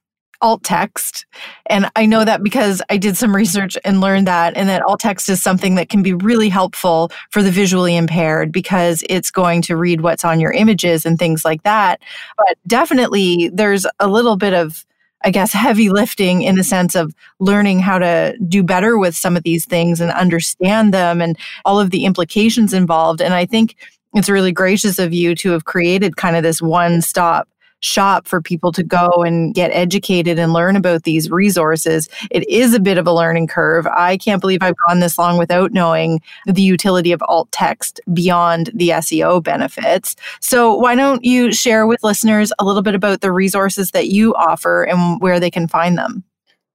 alt 0.43 0.63
text. 0.63 1.27
And 1.67 1.91
I 1.97 2.07
know 2.07 2.25
that 2.25 2.43
because 2.43 2.83
I 2.91 2.97
did 2.97 3.17
some 3.17 3.35
research 3.35 3.77
and 3.85 4.01
learned 4.01 4.27
that, 4.27 4.57
and 4.57 4.69
that 4.69 4.83
alt 4.83 5.01
text 5.01 5.29
is 5.29 5.43
something 5.43 5.75
that 5.75 5.89
can 5.89 6.03
be 6.03 6.15
really 6.15 6.49
helpful 6.49 7.11
for 7.31 7.43
the 7.43 7.51
visually 7.51 7.97
impaired 7.97 8.53
because 8.53 9.05
it's 9.09 9.31
going 9.31 9.63
to 9.63 9.77
read 9.77 10.01
what's 10.01 10.25
on 10.25 10.41
your 10.41 10.53
images 10.53 11.05
and 11.05 11.19
things 11.19 11.45
like 11.45 11.63
that. 11.65 12.01
But 12.37 12.57
definitely, 12.67 13.51
there's 13.53 13.87
a 13.99 14.09
little 14.09 14.37
bit 14.37 14.55
of 14.55 14.85
I 15.23 15.31
guess, 15.31 15.53
heavy 15.53 15.91
lifting 15.91 16.43
in 16.43 16.57
the 16.57 16.65
sense 16.65 16.95
of 16.95 17.15
learning 17.41 17.81
how 17.81 17.99
to 17.99 18.37
do 18.49 18.63
better 18.63 18.99
with 18.99 19.15
some 19.15 19.37
of 19.37 19.43
these 19.43 19.67
things 19.67 20.01
and 20.01 20.11
understand 20.13 20.95
them 20.95 21.21
and 21.21 21.37
all 21.65 21.79
of 21.79 21.91
the 21.91 22.07
implications 22.07 22.73
involved. 22.73 23.21
And 23.21 23.35
I 23.35 23.45
think 23.45 23.77
it's 24.15 24.31
really 24.31 24.53
gracious 24.53 24.99
of 24.99 25.13
you 25.13 25.35
to 25.37 25.51
have 25.51 25.67
created 25.67 26.17
kind 26.17 26.37
of 26.37 26.43
this 26.43 26.63
one 26.63 27.03
stop 27.03 27.49
shop 27.81 28.27
for 28.27 28.41
people 28.41 28.73
to 28.73 28.83
go 28.83 29.09
and 29.25 29.55
get 29.55 29.71
educated 29.73 30.39
and 30.39 30.53
learn 30.53 30.77
about 30.77 31.03
these 31.03 31.31
resources. 31.31 32.09
It 32.31 32.49
is 32.49 32.75
a 32.75 32.81
bit 32.81 32.99
of 32.99 33.07
a 33.07 33.13
learning 33.13 33.49
curve. 33.49 33.87
I 33.87 34.17
can't 34.17 34.41
believe 34.41 34.63
I've 34.63 34.77
gone 34.89 35.01
this 35.01 35.19
long 35.19 35.39
without 35.39 35.73
knowing 35.73 36.21
the 36.47 36.63
utility 36.63 37.13
of 37.13 37.23
alt 37.29 37.51
text 37.53 38.01
beyond 38.13 38.71
the 38.75 38.91
SEO 38.91 39.43
benefits. 39.43 40.17
So, 40.41 40.75
why 40.75 40.95
don't 40.95 41.25
you 41.25 41.53
share 41.53 41.87
with 41.87 42.03
listeners 42.03 42.53
a 42.59 42.65
little 42.65 42.83
bit 42.83 42.95
about 42.95 43.21
the 43.21 43.33
resources 43.33 43.91
that 43.91 44.09
you 44.09 44.35
offer 44.35 44.85
and 44.85 45.21
where 45.21 45.41
they 45.41 45.51
can 45.51 45.67
find 45.67 45.97
them? 45.99 46.25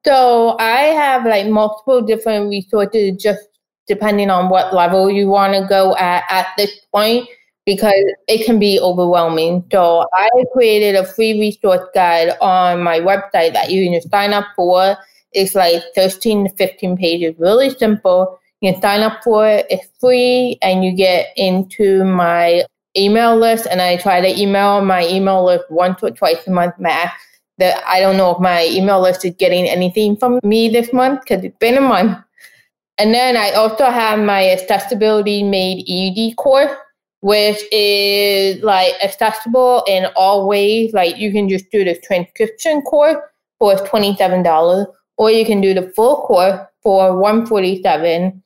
So, 0.05 0.57
I 0.59 0.81
have 0.81 1.25
like 1.25 1.47
multiple 1.47 2.01
different 2.01 2.49
resources 2.49 3.21
just 3.21 3.41
depending 3.87 4.29
on 4.29 4.49
what 4.49 4.73
level 4.73 5.11
you 5.11 5.27
want 5.27 5.53
to 5.53 5.67
go 5.67 5.95
at 5.97 6.23
at 6.29 6.47
this 6.57 6.71
point 6.91 7.27
because 7.65 7.93
it 8.27 8.45
can 8.45 8.59
be 8.59 8.79
overwhelming. 8.79 9.65
So 9.71 10.07
I 10.13 10.29
created 10.53 10.95
a 10.95 11.05
free 11.05 11.39
resource 11.39 11.87
guide 11.93 12.37
on 12.39 12.83
my 12.83 12.99
website 12.99 13.53
that 13.53 13.71
you 13.71 13.89
can 13.89 14.09
sign 14.09 14.33
up 14.33 14.45
for. 14.55 14.95
It's 15.31 15.55
like 15.55 15.81
13 15.95 16.47
to 16.47 16.55
15 16.55 16.97
pages, 16.97 17.35
really 17.39 17.71
simple. 17.71 18.39
You 18.61 18.71
can 18.71 18.81
sign 18.81 19.01
up 19.01 19.23
for 19.23 19.47
it. 19.47 19.65
It's 19.69 19.87
free 19.99 20.57
and 20.61 20.85
you 20.85 20.95
get 20.95 21.33
into 21.35 22.03
my 22.05 22.63
email 22.95 23.35
list. 23.35 23.67
And 23.69 23.81
I 23.81 23.97
try 23.97 24.21
to 24.21 24.39
email 24.39 24.81
my 24.81 25.05
email 25.07 25.43
list 25.43 25.65
once 25.69 26.01
or 26.03 26.11
twice 26.11 26.47
a 26.47 26.51
month 26.51 26.75
max. 26.79 27.19
That 27.57 27.81
I 27.87 28.01
don't 28.01 28.17
know 28.17 28.31
if 28.31 28.39
my 28.39 28.65
email 28.65 29.01
list 29.01 29.23
is 29.23 29.33
getting 29.37 29.65
anything 29.65 30.17
from 30.17 30.39
me 30.43 30.67
this 30.67 30.91
month 30.91 31.21
because 31.21 31.43
it's 31.43 31.57
been 31.57 31.77
a 31.77 31.81
month. 31.81 32.17
And 32.97 33.13
then 33.13 33.37
I 33.37 33.51
also 33.51 33.85
have 33.85 34.19
my 34.19 34.49
accessibility 34.49 35.41
made 35.41 35.83
easy 35.87 36.33
course 36.35 36.71
which 37.25 37.59
is 37.71 38.61
like 38.61 38.93
accessible 39.03 39.83
in 39.87 40.05
all 40.15 40.47
ways. 40.47 40.93
Like 40.93 41.17
you 41.17 41.31
can 41.31 41.49
just 41.49 41.71
do 41.71 41.83
the 41.83 41.99
transcription 42.03 42.83
course 42.83 43.17
for 43.57 43.73
$27, 43.77 44.85
or 45.17 45.31
you 45.31 45.43
can 45.43 45.59
do 45.59 45.73
the 45.73 45.91
full 45.95 46.17
course 46.17 46.59
for 46.83 47.19
147 47.19 48.43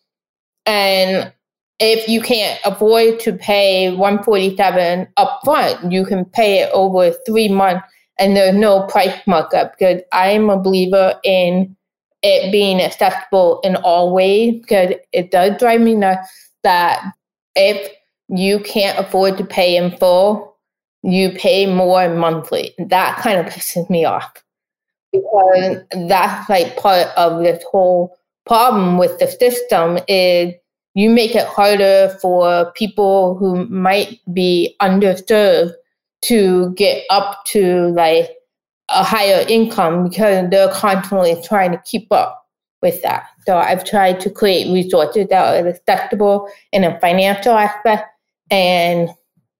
And 0.65 1.33
if 1.81 2.07
you 2.07 2.21
can't 2.21 2.57
afford 2.63 3.19
to 3.19 3.33
pay 3.33 3.91
147 3.91 5.09
upfront, 5.17 5.91
you 5.91 6.05
can 6.05 6.23
pay 6.23 6.59
it 6.59 6.69
over 6.73 7.11
three 7.27 7.49
months 7.49 7.85
and 8.17 8.37
there's 8.37 8.55
no 8.55 8.83
price 8.83 9.19
markup 9.27 9.77
because 9.77 10.01
I'm 10.13 10.49
a 10.49 10.57
believer 10.57 11.19
in 11.25 11.75
it 12.23 12.49
being 12.49 12.79
accessible 12.79 13.59
in 13.65 13.75
all 13.75 14.13
ways 14.13 14.61
because 14.61 14.93
it 15.11 15.31
does 15.31 15.59
drive 15.59 15.81
me 15.81 15.95
nuts 15.95 16.29
that 16.63 17.03
if 17.55 17.98
you 18.29 18.59
can't 18.59 18.97
afford 18.99 19.37
to 19.37 19.43
pay 19.43 19.75
in 19.75 19.97
full, 19.97 20.55
you 21.03 21.31
pay 21.31 21.65
more 21.65 22.13
monthly. 22.13 22.73
That 22.77 23.17
kind 23.17 23.39
of 23.39 23.51
pisses 23.51 23.89
me 23.89 24.05
off 24.05 24.31
because 25.11 25.83
that's 26.07 26.49
like 26.49 26.77
part 26.77 27.07
of 27.17 27.41
this 27.43 27.63
whole 27.71 28.15
problem 28.45 28.97
with 28.97 29.17
the 29.19 29.27
system 29.27 29.99
is 30.07 30.53
you 30.95 31.09
make 31.09 31.35
it 31.35 31.47
harder 31.47 32.15
for 32.21 32.71
people 32.73 33.37
who 33.37 33.65
might 33.67 34.19
be 34.33 34.75
underserved 34.81 35.73
to 36.21 36.73
get 36.73 37.03
up 37.09 37.45
to 37.45 37.87
like 37.89 38.29
a 38.89 39.03
higher 39.03 39.45
income 39.47 40.03
because 40.03 40.49
they're 40.49 40.71
constantly 40.71 41.41
trying 41.43 41.71
to 41.71 41.81
keep 41.85 42.11
up 42.11 42.47
with 42.81 43.01
that. 43.03 43.27
So 43.45 43.57
I've 43.57 43.83
tried 43.83 44.19
to 44.21 44.29
create 44.29 44.71
resources 44.71 45.27
that 45.29 45.63
are 45.63 45.67
accessible 45.67 46.49
in 46.71 46.83
a 46.83 46.99
financial 46.99 47.53
aspect 47.53 48.07
and 48.51 49.09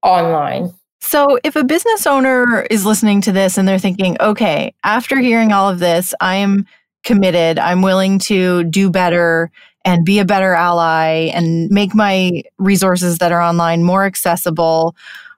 online. 0.04 0.74
So, 1.02 1.40
if 1.44 1.56
a 1.56 1.64
business 1.64 2.06
owner 2.06 2.62
is 2.70 2.86
listening 2.86 3.22
to 3.22 3.32
this 3.32 3.58
and 3.58 3.68
they're 3.68 3.80
thinking, 3.80 4.18
okay, 4.20 4.74
after 4.84 5.18
hearing 5.18 5.52
all 5.52 5.70
of 5.70 5.80
this, 5.80 6.14
I'm 6.20 6.66
committed, 7.04 7.58
I'm 7.58 7.82
willing 7.82 8.20
to 8.20 8.66
do 8.66 8.90
better 8.90 9.50
and 9.86 10.06
be 10.06 10.20
a 10.20 10.26
better 10.26 10.54
ally 10.54 11.32
and 11.34 11.70
make 11.70 11.96
my 11.96 12.44
resources 12.58 13.18
that 13.20 13.32
are 13.32 13.42
online 13.42 13.84
more 13.84 14.06
accessible. 14.06 14.96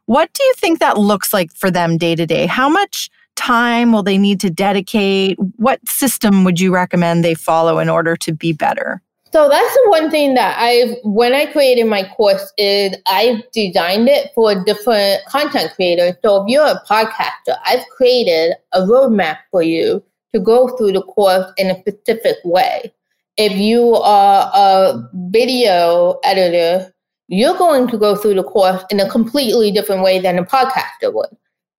What 0.08 0.34
do 0.34 0.44
you 0.44 0.54
think 0.58 0.80
that 0.80 0.98
looks 0.98 1.32
like 1.32 1.54
for 1.54 1.70
them 1.70 1.98
day 1.98 2.16
to 2.16 2.26
day? 2.26 2.48
How 2.48 2.68
much 2.68 3.10
time 3.36 3.92
will 3.92 4.04
they 4.04 4.18
need 4.18 4.40
to 4.42 4.50
dedicate? 4.50 5.38
What 5.58 5.88
system 5.88 6.44
would 6.44 6.60
you 6.60 6.74
recommend 6.74 7.24
they 7.24 7.36
follow 7.36 7.80
in 7.80 7.88
order 7.88 8.16
to 8.18 8.34
be 8.34 8.52
better? 8.52 9.02
So 9.34 9.48
that's 9.48 9.74
the 9.74 9.90
one 9.90 10.12
thing 10.12 10.34
that 10.34 10.58
I've, 10.60 10.98
when 11.04 11.34
I 11.34 11.46
created 11.46 11.86
my 11.86 12.04
course, 12.18 12.52
is 12.58 12.96
I 13.08 13.42
designed 13.54 14.10
it 14.10 14.30
for 14.36 14.62
different 14.66 15.24
content 15.26 15.72
creators. 15.74 16.16
So 16.22 16.44
if 16.44 16.50
you're 16.50 16.68
a 16.68 16.82
podcaster, 16.86 17.58
I've 17.66 17.88
created 17.96 18.56
a 18.74 18.82
roadmap 18.82 19.38
for 19.50 19.64
you 19.64 20.04
to 20.34 20.40
go 20.40 20.76
through 20.76 20.94
the 20.94 21.04
course 21.04 21.50
in 21.58 21.72
a 21.72 21.80
specific 21.80 22.38
way. 22.44 22.92
If 23.38 23.54
you 23.54 23.96
are 23.96 24.52
a 24.54 25.02
video 25.30 26.20
editor, 26.26 26.94
you're 27.30 27.58
going 27.58 27.88
to 27.88 27.98
go 27.98 28.18
through 28.18 28.36
the 28.36 28.44
course 28.44 28.84
in 28.90 29.00
a 29.00 29.10
completely 29.10 29.72
different 29.72 30.04
way 30.04 30.20
than 30.20 30.40
a 30.40 30.44
podcaster 30.44 31.14
would. 31.14 31.30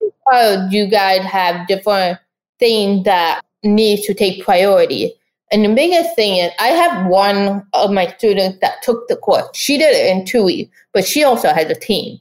Because 0.01 0.73
you 0.73 0.87
guys 0.87 1.21
have 1.25 1.67
different 1.67 2.19
things 2.59 3.05
that 3.05 3.43
need 3.63 4.03
to 4.05 4.15
take 4.15 4.43
priority. 4.43 5.15
And 5.53 5.67
the 5.67 5.75
biggest 5.75 6.17
thing 6.17 6.39
is, 6.39 6.51
I 6.59 6.69
have 6.69 7.07
one 7.09 7.67
of 7.75 7.91
my 7.91 8.07
students 8.17 8.59
that 8.63 8.83
took 8.83 9.07
the 9.09 9.17
course. 9.17 9.47
She 9.53 9.77
did 9.77 9.95
it 9.95 10.17
in 10.17 10.25
two 10.25 10.45
weeks, 10.45 10.75
but 10.95 11.07
she 11.07 11.23
also 11.23 11.49
has 11.53 11.71
a 11.71 11.75
team. 11.75 12.19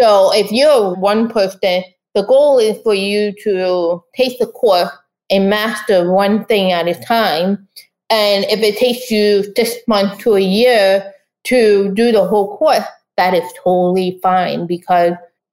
So 0.00 0.32
if 0.34 0.50
you're 0.50 0.94
one 0.94 1.28
person, 1.28 1.84
the 2.14 2.22
goal 2.22 2.58
is 2.58 2.80
for 2.82 2.94
you 2.94 3.34
to 3.44 4.02
take 4.16 4.38
the 4.38 4.46
course 4.46 4.90
and 5.28 5.50
master 5.50 6.10
one 6.10 6.46
thing 6.46 6.72
at 6.72 6.88
a 6.88 6.94
time. 6.94 7.68
And 8.08 8.46
if 8.46 8.60
it 8.60 8.78
takes 8.78 9.10
you 9.10 9.44
six 9.54 9.76
months 9.86 10.22
to 10.24 10.34
a 10.36 10.40
year 10.40 11.12
to 11.44 11.92
do 11.94 12.12
the 12.12 12.24
whole 12.24 12.56
course, 12.56 12.84
that 13.18 13.34
is 13.34 13.44
totally 13.62 14.18
fine 14.22 14.66
because 14.66 15.12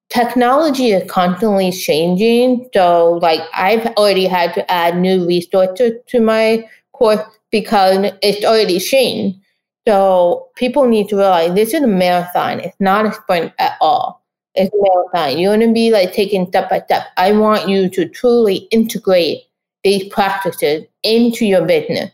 technology 0.10 0.92
is 0.92 1.12
constantly 1.12 1.74
changing. 1.74 2.70
So, 2.74 3.20
like, 3.22 3.42
I've 3.54 3.86
already 3.98 4.26
had 4.26 4.54
to 4.54 4.72
add 4.72 4.98
new 4.98 5.28
resources 5.28 5.92
to 6.08 6.22
my 6.22 6.66
course 6.98 7.22
because 7.52 8.12
it's 8.22 8.46
already 8.46 8.80
seen. 8.80 9.42
So 9.88 10.50
people 10.56 10.86
need 10.88 11.08
to 11.10 11.16
realize 11.16 11.54
this 11.54 11.74
is 11.74 11.82
a 11.82 11.88
marathon. 11.88 12.60
It's 12.60 12.76
not 12.80 13.06
a 13.06 13.14
sprint 13.14 13.54
at 13.60 13.78
all. 13.80 14.22
It's 14.56 14.74
a 14.74 14.78
marathon. 14.78 15.40
You're 15.40 15.56
going 15.56 15.68
to 15.68 15.74
be 15.74 15.92
like 15.92 16.12
taking 16.14 16.48
step 16.48 16.70
by 16.70 16.82
step. 16.82 17.04
I 17.16 17.32
want 17.32 17.70
you 17.70 17.90
to 17.90 18.10
truly 18.10 18.68
integrate 18.72 19.44
these 19.84 20.08
practices 20.10 20.86
into 21.04 21.46
your 21.46 21.66
business. 21.66 22.12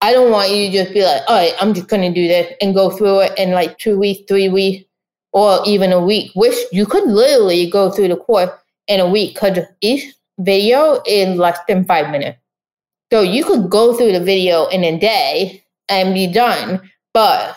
I 0.00 0.12
don't 0.12 0.32
want 0.32 0.50
you 0.50 0.66
to 0.66 0.72
just 0.72 0.94
be 0.94 1.04
like, 1.04 1.22
all 1.28 1.36
right, 1.36 1.52
I'm 1.60 1.74
just 1.74 1.88
going 1.88 2.02
to 2.02 2.12
do 2.12 2.26
this 2.26 2.52
and 2.60 2.74
go 2.74 2.90
through 2.90 3.20
it 3.20 3.38
in 3.38 3.52
like 3.52 3.78
two 3.78 3.98
weeks, 3.98 4.22
three 4.26 4.48
weeks, 4.48 4.84
or 5.32 5.60
even 5.66 5.92
a 5.92 6.00
week, 6.00 6.32
which 6.34 6.56
you 6.72 6.86
could 6.86 7.04
literally 7.04 7.70
go 7.70 7.90
through 7.90 8.08
the 8.08 8.16
course 8.16 8.50
in 8.88 8.98
a 8.98 9.08
week 9.08 9.34
because 9.34 9.58
each 9.80 10.12
video 10.38 11.02
is 11.06 11.38
less 11.38 11.58
than 11.68 11.84
five 11.84 12.10
minutes. 12.10 12.39
So 13.12 13.22
you 13.22 13.44
could 13.44 13.70
go 13.70 13.94
through 13.94 14.12
the 14.12 14.24
video 14.24 14.66
in 14.66 14.84
a 14.84 14.98
day 14.98 15.64
and 15.88 16.14
be 16.14 16.26
done, 16.26 16.80
but 17.12 17.56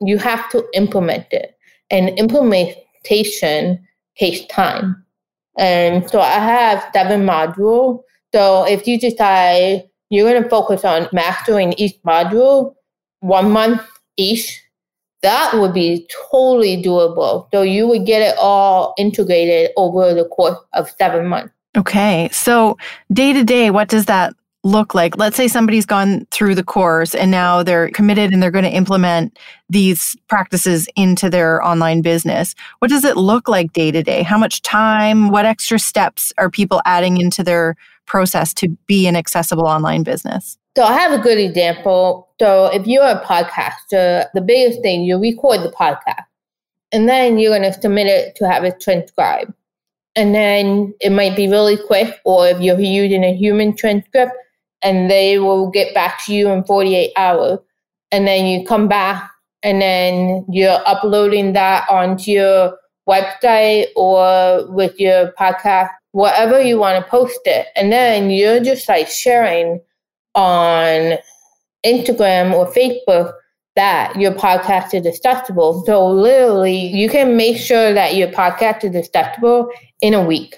you 0.00 0.18
have 0.18 0.50
to 0.50 0.66
implement 0.74 1.26
it. 1.30 1.56
And 1.90 2.10
implementation 2.18 3.86
takes 4.16 4.44
time. 4.46 5.04
And 5.58 6.08
so 6.10 6.20
I 6.20 6.38
have 6.38 6.86
seven 6.92 7.24
modules. 7.24 8.02
So 8.32 8.64
if 8.66 8.86
you 8.86 8.98
decide 8.98 9.88
you're 10.10 10.28
going 10.28 10.42
to 10.42 10.48
focus 10.48 10.84
on 10.84 11.08
mastering 11.12 11.72
each 11.74 12.00
module, 12.02 12.74
one 13.20 13.50
month 13.50 13.82
each, 14.16 14.60
that 15.22 15.54
would 15.54 15.72
be 15.72 16.08
totally 16.30 16.82
doable. 16.82 17.48
So 17.52 17.62
you 17.62 17.86
would 17.86 18.06
get 18.06 18.22
it 18.22 18.36
all 18.38 18.94
integrated 18.98 19.70
over 19.76 20.14
the 20.14 20.24
course 20.24 20.58
of 20.72 20.90
seven 20.98 21.26
months. 21.26 21.52
Okay. 21.76 22.28
So 22.32 22.76
day 23.12 23.32
to 23.32 23.44
day, 23.44 23.70
what 23.70 23.88
does 23.88 24.06
that 24.06 24.34
look 24.62 24.94
like? 24.94 25.16
Let's 25.16 25.36
say 25.36 25.48
somebody's 25.48 25.86
gone 25.86 26.26
through 26.30 26.54
the 26.54 26.64
course 26.64 27.14
and 27.14 27.30
now 27.30 27.62
they're 27.62 27.88
committed 27.90 28.32
and 28.32 28.42
they're 28.42 28.50
going 28.50 28.64
to 28.64 28.70
implement 28.70 29.38
these 29.68 30.16
practices 30.28 30.88
into 30.96 31.30
their 31.30 31.64
online 31.64 32.02
business. 32.02 32.54
What 32.80 32.90
does 32.90 33.04
it 33.04 33.16
look 33.16 33.48
like 33.48 33.72
day 33.72 33.90
to 33.90 34.02
day? 34.02 34.22
How 34.22 34.38
much 34.38 34.62
time? 34.62 35.30
What 35.30 35.46
extra 35.46 35.78
steps 35.78 36.32
are 36.38 36.50
people 36.50 36.82
adding 36.84 37.20
into 37.20 37.42
their 37.42 37.76
process 38.06 38.52
to 38.54 38.68
be 38.86 39.06
an 39.06 39.16
accessible 39.16 39.66
online 39.66 40.02
business? 40.02 40.58
So 40.76 40.84
I 40.84 40.92
have 40.92 41.12
a 41.12 41.22
good 41.22 41.38
example. 41.38 42.28
So 42.40 42.66
if 42.66 42.86
you're 42.86 43.04
a 43.04 43.24
podcaster, 43.24 44.26
the 44.34 44.40
biggest 44.40 44.82
thing 44.82 45.02
you 45.04 45.18
record 45.18 45.62
the 45.62 45.72
podcast 45.72 46.24
and 46.92 47.08
then 47.08 47.38
you're 47.38 47.56
going 47.56 47.72
to 47.72 47.80
submit 47.80 48.06
it 48.06 48.36
to 48.36 48.48
have 48.48 48.64
it 48.64 48.80
transcribed. 48.80 49.52
And 50.16 50.34
then 50.34 50.92
it 51.00 51.10
might 51.10 51.36
be 51.36 51.46
really 51.46 51.76
quick, 51.76 52.18
or 52.24 52.48
if 52.48 52.60
you're 52.60 52.80
using 52.80 53.22
a 53.22 53.34
human 53.34 53.76
transcript, 53.76 54.32
and 54.82 55.10
they 55.10 55.38
will 55.38 55.70
get 55.70 55.94
back 55.94 56.24
to 56.24 56.34
you 56.34 56.48
in 56.50 56.64
48 56.64 57.12
hours. 57.16 57.58
And 58.12 58.26
then 58.26 58.46
you 58.46 58.66
come 58.66 58.88
back 58.88 59.30
and 59.62 59.80
then 59.80 60.44
you're 60.48 60.80
uploading 60.86 61.52
that 61.52 61.88
onto 61.88 62.30
your 62.30 62.76
website 63.08 63.86
or 63.96 64.66
with 64.72 64.98
your 64.98 65.32
podcast, 65.38 65.90
whatever 66.12 66.60
you 66.60 66.78
want 66.78 67.02
to 67.02 67.10
post 67.10 67.40
it. 67.44 67.66
And 67.76 67.92
then 67.92 68.30
you're 68.30 68.60
just 68.60 68.88
like 68.88 69.08
sharing 69.08 69.80
on 70.34 71.18
Instagram 71.84 72.52
or 72.52 72.70
Facebook 72.72 73.32
that 73.76 74.16
your 74.16 74.32
podcast 74.32 74.94
is 74.94 75.06
accessible. 75.06 75.84
So 75.86 76.06
literally 76.06 76.76
you 76.76 77.08
can 77.08 77.36
make 77.36 77.56
sure 77.56 77.92
that 77.94 78.14
your 78.14 78.28
podcast 78.28 78.84
is 78.84 78.96
accessible 78.96 79.70
in 80.00 80.14
a 80.14 80.24
week. 80.24 80.56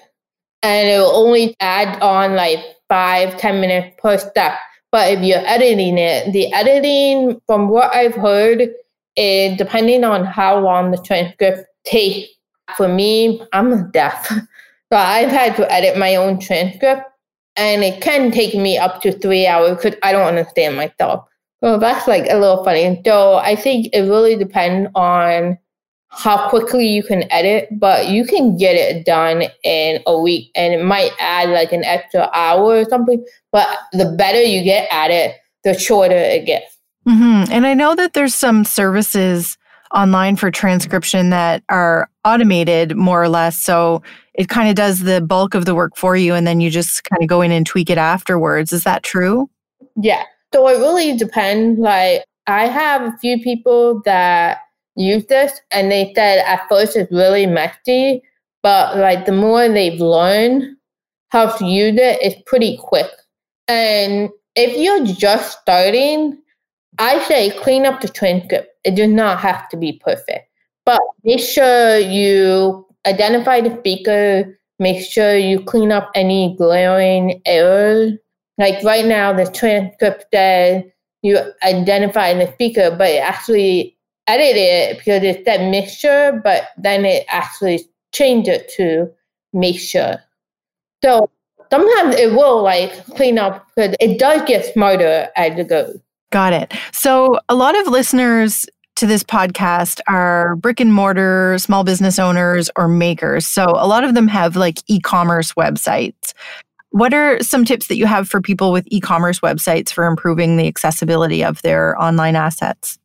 And 0.62 0.88
it 0.88 0.98
will 0.98 1.14
only 1.14 1.56
add 1.60 2.00
on 2.00 2.34
like 2.34 2.60
five, 2.92 3.38
ten 3.38 3.58
minutes 3.58 3.96
per 4.02 4.18
step. 4.18 4.58
But 4.90 5.12
if 5.12 5.24
you're 5.24 5.46
editing 5.46 5.96
it, 5.96 6.30
the 6.34 6.52
editing, 6.52 7.40
from 7.46 7.70
what 7.70 7.94
I've 7.94 8.14
heard, 8.14 8.68
is 9.16 9.56
depending 9.56 10.04
on 10.04 10.26
how 10.26 10.58
long 10.58 10.90
the 10.90 10.98
transcript 10.98 11.66
takes. 11.84 12.28
For 12.76 12.88
me, 12.88 13.42
I'm 13.52 13.90
deaf. 13.90 14.30
So 14.92 14.98
I've 14.98 15.30
had 15.30 15.56
to 15.56 15.72
edit 15.72 15.96
my 15.96 16.16
own 16.16 16.38
transcript, 16.38 17.00
and 17.56 17.82
it 17.82 18.02
can 18.02 18.30
take 18.30 18.54
me 18.54 18.76
up 18.76 19.00
to 19.00 19.10
three 19.10 19.46
hours 19.46 19.78
because 19.78 19.98
I 20.02 20.12
don't 20.12 20.26
understand 20.28 20.76
myself. 20.76 21.26
So 21.64 21.78
that's 21.78 22.06
like 22.06 22.26
a 22.28 22.36
little 22.36 22.62
funny. 22.62 23.00
So 23.02 23.36
I 23.36 23.56
think 23.56 23.88
it 23.94 24.02
really 24.02 24.36
depends 24.36 24.90
on 24.94 25.56
how 26.12 26.48
quickly 26.50 26.86
you 26.86 27.02
can 27.02 27.24
edit, 27.32 27.68
but 27.72 28.08
you 28.08 28.24
can 28.24 28.56
get 28.56 28.76
it 28.76 29.06
done 29.06 29.44
in 29.64 30.02
a 30.06 30.20
week 30.20 30.50
and 30.54 30.74
it 30.74 30.84
might 30.84 31.10
add 31.18 31.48
like 31.48 31.72
an 31.72 31.84
extra 31.84 32.28
hour 32.34 32.80
or 32.80 32.84
something. 32.84 33.24
But 33.50 33.78
the 33.92 34.14
better 34.16 34.40
you 34.40 34.62
get 34.62 34.88
at 34.92 35.10
it, 35.10 35.36
the 35.64 35.78
shorter 35.78 36.14
it 36.14 36.44
gets. 36.44 36.78
Mm-hmm. 37.08 37.52
And 37.52 37.66
I 37.66 37.74
know 37.74 37.94
that 37.94 38.12
there's 38.12 38.34
some 38.34 38.64
services 38.64 39.56
online 39.94 40.36
for 40.36 40.50
transcription 40.50 41.30
that 41.30 41.62
are 41.68 42.08
automated 42.24 42.96
more 42.96 43.22
or 43.22 43.28
less. 43.28 43.60
So 43.60 44.02
it 44.34 44.48
kind 44.48 44.68
of 44.68 44.74
does 44.74 45.00
the 45.00 45.20
bulk 45.20 45.54
of 45.54 45.64
the 45.64 45.74
work 45.74 45.96
for 45.96 46.16
you 46.16 46.34
and 46.34 46.46
then 46.46 46.60
you 46.60 46.70
just 46.70 47.04
kind 47.04 47.22
of 47.22 47.28
go 47.28 47.40
in 47.42 47.52
and 47.52 47.66
tweak 47.66 47.90
it 47.90 47.98
afterwards. 47.98 48.72
Is 48.72 48.84
that 48.84 49.02
true? 49.02 49.50
Yeah. 49.96 50.24
So 50.52 50.68
it 50.68 50.78
really 50.78 51.16
depends. 51.16 51.78
Like 51.78 52.24
I 52.46 52.66
have 52.66 53.02
a 53.02 53.16
few 53.18 53.40
people 53.40 54.02
that 54.04 54.61
use 54.96 55.24
this 55.26 55.60
and 55.70 55.90
they 55.90 56.12
said 56.14 56.44
at 56.46 56.68
first 56.68 56.96
it's 56.96 57.10
really 57.12 57.46
messy, 57.46 58.22
but 58.62 58.96
like 58.96 59.26
the 59.26 59.32
more 59.32 59.68
they've 59.68 60.00
learned 60.00 60.76
how 61.30 61.46
to 61.56 61.64
use 61.64 61.96
it, 61.96 62.18
it's 62.22 62.40
pretty 62.46 62.76
quick. 62.76 63.10
And 63.68 64.30
if 64.54 64.76
you're 64.76 65.06
just 65.06 65.60
starting, 65.60 66.38
I 66.98 67.22
say 67.24 67.50
clean 67.50 67.86
up 67.86 68.00
the 68.00 68.08
transcript. 68.08 68.68
It 68.84 68.96
does 68.96 69.08
not 69.08 69.38
have 69.40 69.68
to 69.70 69.76
be 69.76 70.00
perfect. 70.04 70.48
But 70.84 71.00
make 71.24 71.40
sure 71.40 71.98
you 71.98 72.86
identify 73.06 73.60
the 73.60 73.76
speaker, 73.78 74.58
make 74.78 75.04
sure 75.04 75.36
you 75.36 75.62
clean 75.62 75.92
up 75.92 76.10
any 76.14 76.54
glaring 76.58 77.40
errors. 77.46 78.14
Like 78.58 78.82
right 78.84 79.06
now, 79.06 79.32
the 79.32 79.46
transcript 79.46 80.26
says 80.34 80.84
you 81.22 81.38
identify 81.62 82.34
the 82.34 82.52
speaker, 82.52 82.94
but 82.96 83.08
it 83.08 83.22
actually 83.22 83.96
edit 84.26 84.56
it 84.56 84.98
because 84.98 85.22
it's 85.22 85.44
that 85.44 85.70
mixture, 85.70 86.40
but 86.44 86.68
then 86.76 87.04
it 87.04 87.24
actually 87.28 87.86
changed 88.12 88.48
it 88.48 88.70
to 88.76 89.10
mixture. 89.52 90.22
So 91.02 91.30
sometimes 91.70 92.14
it 92.16 92.32
will 92.32 92.62
like 92.62 93.04
clean 93.06 93.38
up 93.38 93.66
because 93.74 93.94
it 94.00 94.18
does 94.18 94.42
get 94.46 94.64
smarter 94.72 95.28
as 95.36 95.58
it 95.58 95.68
goes. 95.68 95.98
Got 96.30 96.52
it. 96.52 96.72
So 96.92 97.38
a 97.48 97.54
lot 97.54 97.78
of 97.78 97.86
listeners 97.88 98.66
to 98.96 99.06
this 99.06 99.24
podcast 99.24 100.00
are 100.06 100.56
brick 100.56 100.80
and 100.80 100.92
mortar 100.92 101.56
small 101.58 101.82
business 101.82 102.18
owners 102.18 102.70
or 102.76 102.88
makers. 102.88 103.46
So 103.46 103.64
a 103.64 103.86
lot 103.86 104.04
of 104.04 104.14
them 104.14 104.28
have 104.28 104.54
like 104.54 104.78
e-commerce 104.86 105.54
websites. 105.54 106.34
What 106.90 107.14
are 107.14 107.42
some 107.42 107.64
tips 107.64 107.86
that 107.86 107.96
you 107.96 108.06
have 108.06 108.28
for 108.28 108.40
people 108.40 108.70
with 108.70 108.86
e 108.88 109.00
commerce 109.00 109.40
websites 109.40 109.90
for 109.90 110.04
improving 110.04 110.56
the 110.56 110.68
accessibility 110.68 111.42
of 111.42 111.62
their 111.62 112.00
online 112.00 112.36
assets? 112.36 112.98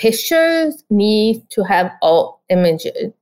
Pictures 0.00 0.82
need 0.88 1.42
to 1.50 1.62
have 1.62 1.92
all 2.00 2.40
images. 2.48 3.12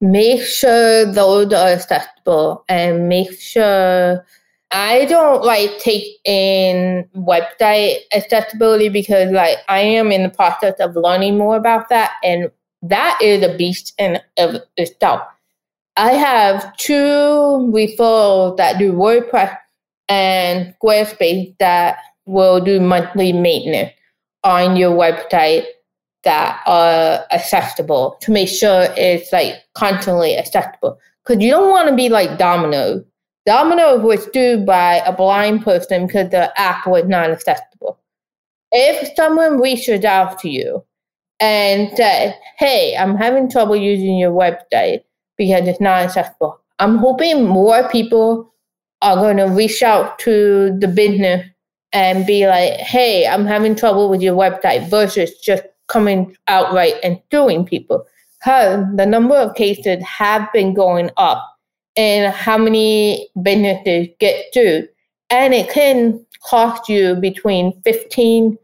Make 0.00 0.42
sure 0.42 1.04
those 1.04 1.52
are 1.52 1.70
accessible 1.70 2.64
and 2.68 3.08
make 3.08 3.32
sure 3.40 4.24
I 4.70 5.06
don't 5.06 5.44
like 5.44 5.80
take 5.80 6.18
in 6.24 7.08
website 7.16 7.96
accessibility 8.14 8.88
because 8.88 9.32
like 9.32 9.58
I 9.68 9.80
am 9.80 10.12
in 10.12 10.22
the 10.22 10.28
process 10.28 10.74
of 10.78 10.94
learning 10.94 11.38
more 11.38 11.56
about 11.56 11.88
that 11.88 12.12
and 12.22 12.52
that 12.82 13.18
is 13.20 13.42
a 13.42 13.56
beast 13.56 13.94
in 13.98 14.20
of 14.36 14.60
itself. 14.76 15.22
I 15.96 16.12
have 16.12 16.76
two 16.76 17.02
referrals 17.74 18.58
that 18.58 18.78
do 18.78 18.92
WordPress 18.92 19.58
and 20.08 20.72
Squarespace 20.80 21.56
that 21.58 21.98
will 22.26 22.60
do 22.60 22.78
monthly 22.78 23.32
maintenance 23.32 23.90
on 24.44 24.76
your 24.76 24.96
website 24.96 25.64
that 26.24 26.60
are 26.66 27.24
accessible 27.30 28.16
to 28.20 28.30
make 28.30 28.48
sure 28.48 28.88
it's 28.96 29.32
like 29.32 29.54
constantly 29.74 30.36
accessible. 30.36 30.98
Because 31.24 31.42
you 31.42 31.50
don't 31.50 31.70
want 31.70 31.88
to 31.88 31.94
be 31.94 32.08
like 32.08 32.38
Domino. 32.38 33.04
Domino 33.46 33.98
was 33.98 34.26
due 34.26 34.58
by 34.58 34.96
a 35.06 35.12
blind 35.12 35.62
person 35.62 36.06
because 36.06 36.30
the 36.30 36.58
app 36.60 36.86
was 36.86 37.04
not 37.06 37.30
accessible. 37.30 37.98
If 38.72 39.14
someone 39.16 39.60
reaches 39.60 40.04
out 40.04 40.38
to 40.40 40.50
you 40.50 40.84
and 41.40 41.90
says, 41.96 42.34
Hey, 42.58 42.96
I'm 42.96 43.16
having 43.16 43.50
trouble 43.50 43.76
using 43.76 44.18
your 44.18 44.32
website 44.32 45.04
because 45.36 45.66
it's 45.66 45.80
not 45.80 46.02
accessible, 46.02 46.60
I'm 46.78 46.98
hoping 46.98 47.46
more 47.46 47.88
people 47.88 48.52
are 49.00 49.16
going 49.16 49.36
to 49.36 49.44
reach 49.44 49.82
out 49.82 50.18
to 50.20 50.76
the 50.78 50.88
business 50.88 51.46
and 51.92 52.26
be 52.26 52.46
like, 52.46 52.74
Hey, 52.74 53.26
I'm 53.26 53.46
having 53.46 53.74
trouble 53.74 54.10
with 54.10 54.20
your 54.20 54.36
website 54.36 54.90
versus 54.90 55.38
just 55.38 55.62
coming 55.88 56.36
outright 56.46 56.94
and 57.02 57.20
suing 57.32 57.64
people. 57.64 58.04
Because 58.38 58.84
the 58.94 59.06
number 59.06 59.34
of 59.34 59.54
cases 59.56 60.02
have 60.04 60.52
been 60.52 60.72
going 60.72 61.10
up 61.16 61.44
and 61.96 62.32
how 62.32 62.56
many 62.56 63.28
businesses 63.42 64.08
get 64.20 64.46
sued. 64.52 64.88
And 65.30 65.52
it 65.52 65.70
can 65.70 66.24
cost 66.44 66.88
you 66.88 67.16
between 67.16 67.80
15 67.82 68.56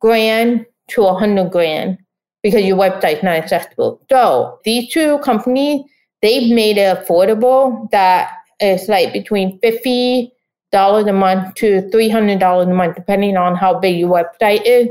grand 0.00 0.64
to 0.88 1.02
100 1.02 1.50
grand 1.50 1.98
because 2.42 2.64
your 2.64 2.76
website's 2.76 3.24
not 3.24 3.34
accessible. 3.34 4.00
So 4.08 4.60
these 4.64 4.92
two 4.92 5.18
companies, 5.18 5.82
they've 6.22 6.54
made 6.54 6.78
it 6.78 6.96
affordable 6.96 7.90
that 7.90 8.30
it's 8.60 8.88
like 8.88 9.12
between 9.12 9.58
$50 9.60 10.30
a 10.72 11.12
month 11.12 11.54
to 11.56 11.82
$300 11.92 12.62
a 12.62 12.74
month, 12.74 12.94
depending 12.94 13.36
on 13.36 13.56
how 13.56 13.78
big 13.78 13.98
your 13.98 14.10
website 14.10 14.62
is. 14.64 14.88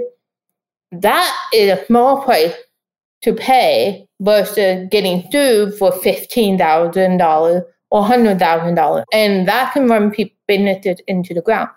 That 1.02 1.36
is 1.54 1.78
a 1.78 1.86
small 1.86 2.22
price 2.24 2.54
to 3.24 3.34
pay 3.34 4.08
versus 4.22 4.88
getting 4.92 5.24
sued 5.32 5.74
for 5.76 5.92
$15,000 5.92 7.64
or 7.92 8.04
$100,000. 8.04 9.04
And 9.12 9.48
that 9.48 9.74
can 9.74 9.88
run 9.88 10.12
people, 10.12 10.36
businesses 10.48 11.02
into 11.08 11.34
the 11.34 11.42
ground. 11.42 11.70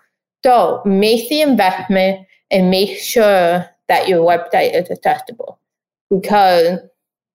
So 0.45 0.83
make 0.85 1.29
the 1.29 1.41
investment 1.41 2.27
and 2.51 2.71
make 2.71 2.99
sure 2.99 3.67
that 3.89 4.09
your 4.09 4.21
website 4.21 4.75
is 4.75 4.91
accessible 4.91 5.59
because 6.11 6.79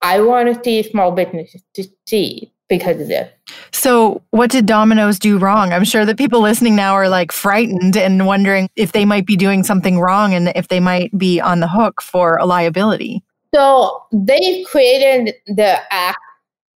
I 0.02 0.22
want 0.22 0.54
to 0.54 0.64
see 0.64 0.84
small 0.90 1.12
businesses 1.12 1.64
succeed 1.76 2.52
because 2.74 3.00
of 3.00 3.08
this. 3.08 3.32
So, 3.72 4.24
what 4.32 4.50
did 4.50 4.66
Domino's 4.66 5.20
do 5.20 5.38
wrong? 5.38 5.72
I'm 5.72 5.84
sure 5.84 6.06
that 6.06 6.18
people 6.18 6.42
listening 6.42 6.76
now 6.76 6.94
are 6.94 7.08
like 7.08 7.32
frightened 7.32 7.96
and 7.96 8.26
wondering 8.26 8.68
if 8.76 8.94
they 8.94 9.06
might 9.06 9.28
be 9.28 9.38
doing 9.38 9.62
something 9.62 10.00
wrong 10.00 10.34
and 10.34 10.52
if 10.56 10.70
they 10.70 10.80
might 10.80 11.16
be 11.16 11.40
on 11.40 11.60
the 11.60 11.68
hook 11.68 12.02
for 12.02 12.38
a 12.38 12.46
liability. 12.48 13.24
So, 13.54 14.04
they 14.12 14.64
created 14.64 15.36
the 15.46 15.78
app, 15.94 16.18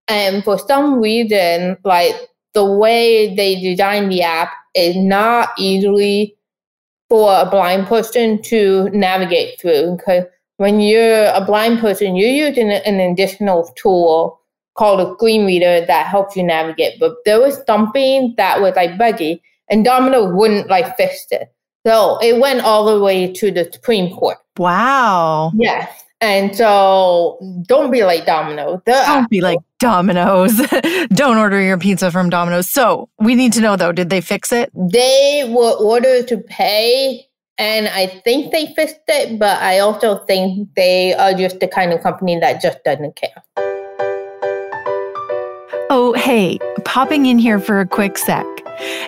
and 0.07 0.43
for 0.43 0.59
some 0.59 1.01
reason, 1.01 1.77
like 1.83 2.13
the 2.53 2.65
way 2.65 3.33
they 3.33 3.59
designed 3.59 4.11
the 4.11 4.21
app 4.21 4.51
is 4.75 4.95
not 4.95 5.49
easily 5.57 6.37
for 7.09 7.39
a 7.39 7.49
blind 7.49 7.87
person 7.87 8.39
to 8.43 8.89
navigate 8.89 9.59
through. 9.59 9.97
Because 9.97 10.25
when 10.57 10.79
you're 10.79 11.25
a 11.33 11.43
blind 11.43 11.79
person, 11.79 12.15
you're 12.15 12.47
using 12.47 12.69
an 12.71 12.99
additional 12.99 13.73
tool 13.75 14.39
called 14.77 14.99
a 14.99 15.13
screen 15.15 15.45
reader 15.45 15.85
that 15.85 16.07
helps 16.07 16.35
you 16.35 16.43
navigate. 16.43 16.99
But 16.99 17.15
there 17.25 17.39
was 17.39 17.61
something 17.65 18.33
that 18.37 18.61
was 18.61 18.75
like 18.75 18.97
buggy, 18.97 19.41
and 19.69 19.83
Domino 19.83 20.33
wouldn't 20.33 20.69
like 20.69 20.95
fix 20.97 21.25
it. 21.31 21.51
So 21.85 22.17
it 22.21 22.39
went 22.39 22.61
all 22.61 22.85
the 22.85 23.01
way 23.01 23.31
to 23.31 23.51
the 23.51 23.69
Supreme 23.71 24.13
Court. 24.13 24.37
Wow. 24.57 25.51
Yeah. 25.55 25.87
And 26.19 26.55
so 26.55 27.37
don't 27.67 27.91
be 27.91 28.03
like 28.03 28.25
Domino. 28.25 28.81
The 28.85 29.03
don't 29.05 29.29
be 29.29 29.39
like 29.39 29.59
Domino's. 29.79 30.57
don't 31.09 31.37
order 31.37 31.61
your 31.61 31.77
pizza 31.77 32.11
from 32.11 32.29
Domino's. 32.29 32.69
So 32.69 33.07
we 33.19 33.35
need 33.35 33.53
to 33.53 33.61
know 33.61 33.75
though, 33.75 33.91
did 33.91 34.09
they 34.09 34.21
fix 34.21 34.51
it? 34.51 34.71
They 34.73 35.45
were 35.47 35.73
ordered 35.73 36.27
to 36.29 36.37
pay 36.39 37.27
and 37.59 37.87
I 37.87 38.07
think 38.07 38.51
they 38.51 38.73
fixed 38.73 38.99
it, 39.07 39.39
but 39.39 39.61
I 39.61 39.79
also 39.79 40.19
think 40.25 40.69
they 40.75 41.13
are 41.13 41.33
just 41.33 41.59
the 41.59 41.67
kind 41.67 41.91
of 41.91 42.01
company 42.01 42.39
that 42.39 42.61
just 42.61 42.83
doesn't 42.83 43.15
care. 43.15 43.66
Hey, 46.27 46.59
popping 46.83 47.25
in 47.25 47.39
here 47.39 47.57
for 47.57 47.79
a 47.79 47.87
quick 47.87 48.17
sec. 48.17 48.45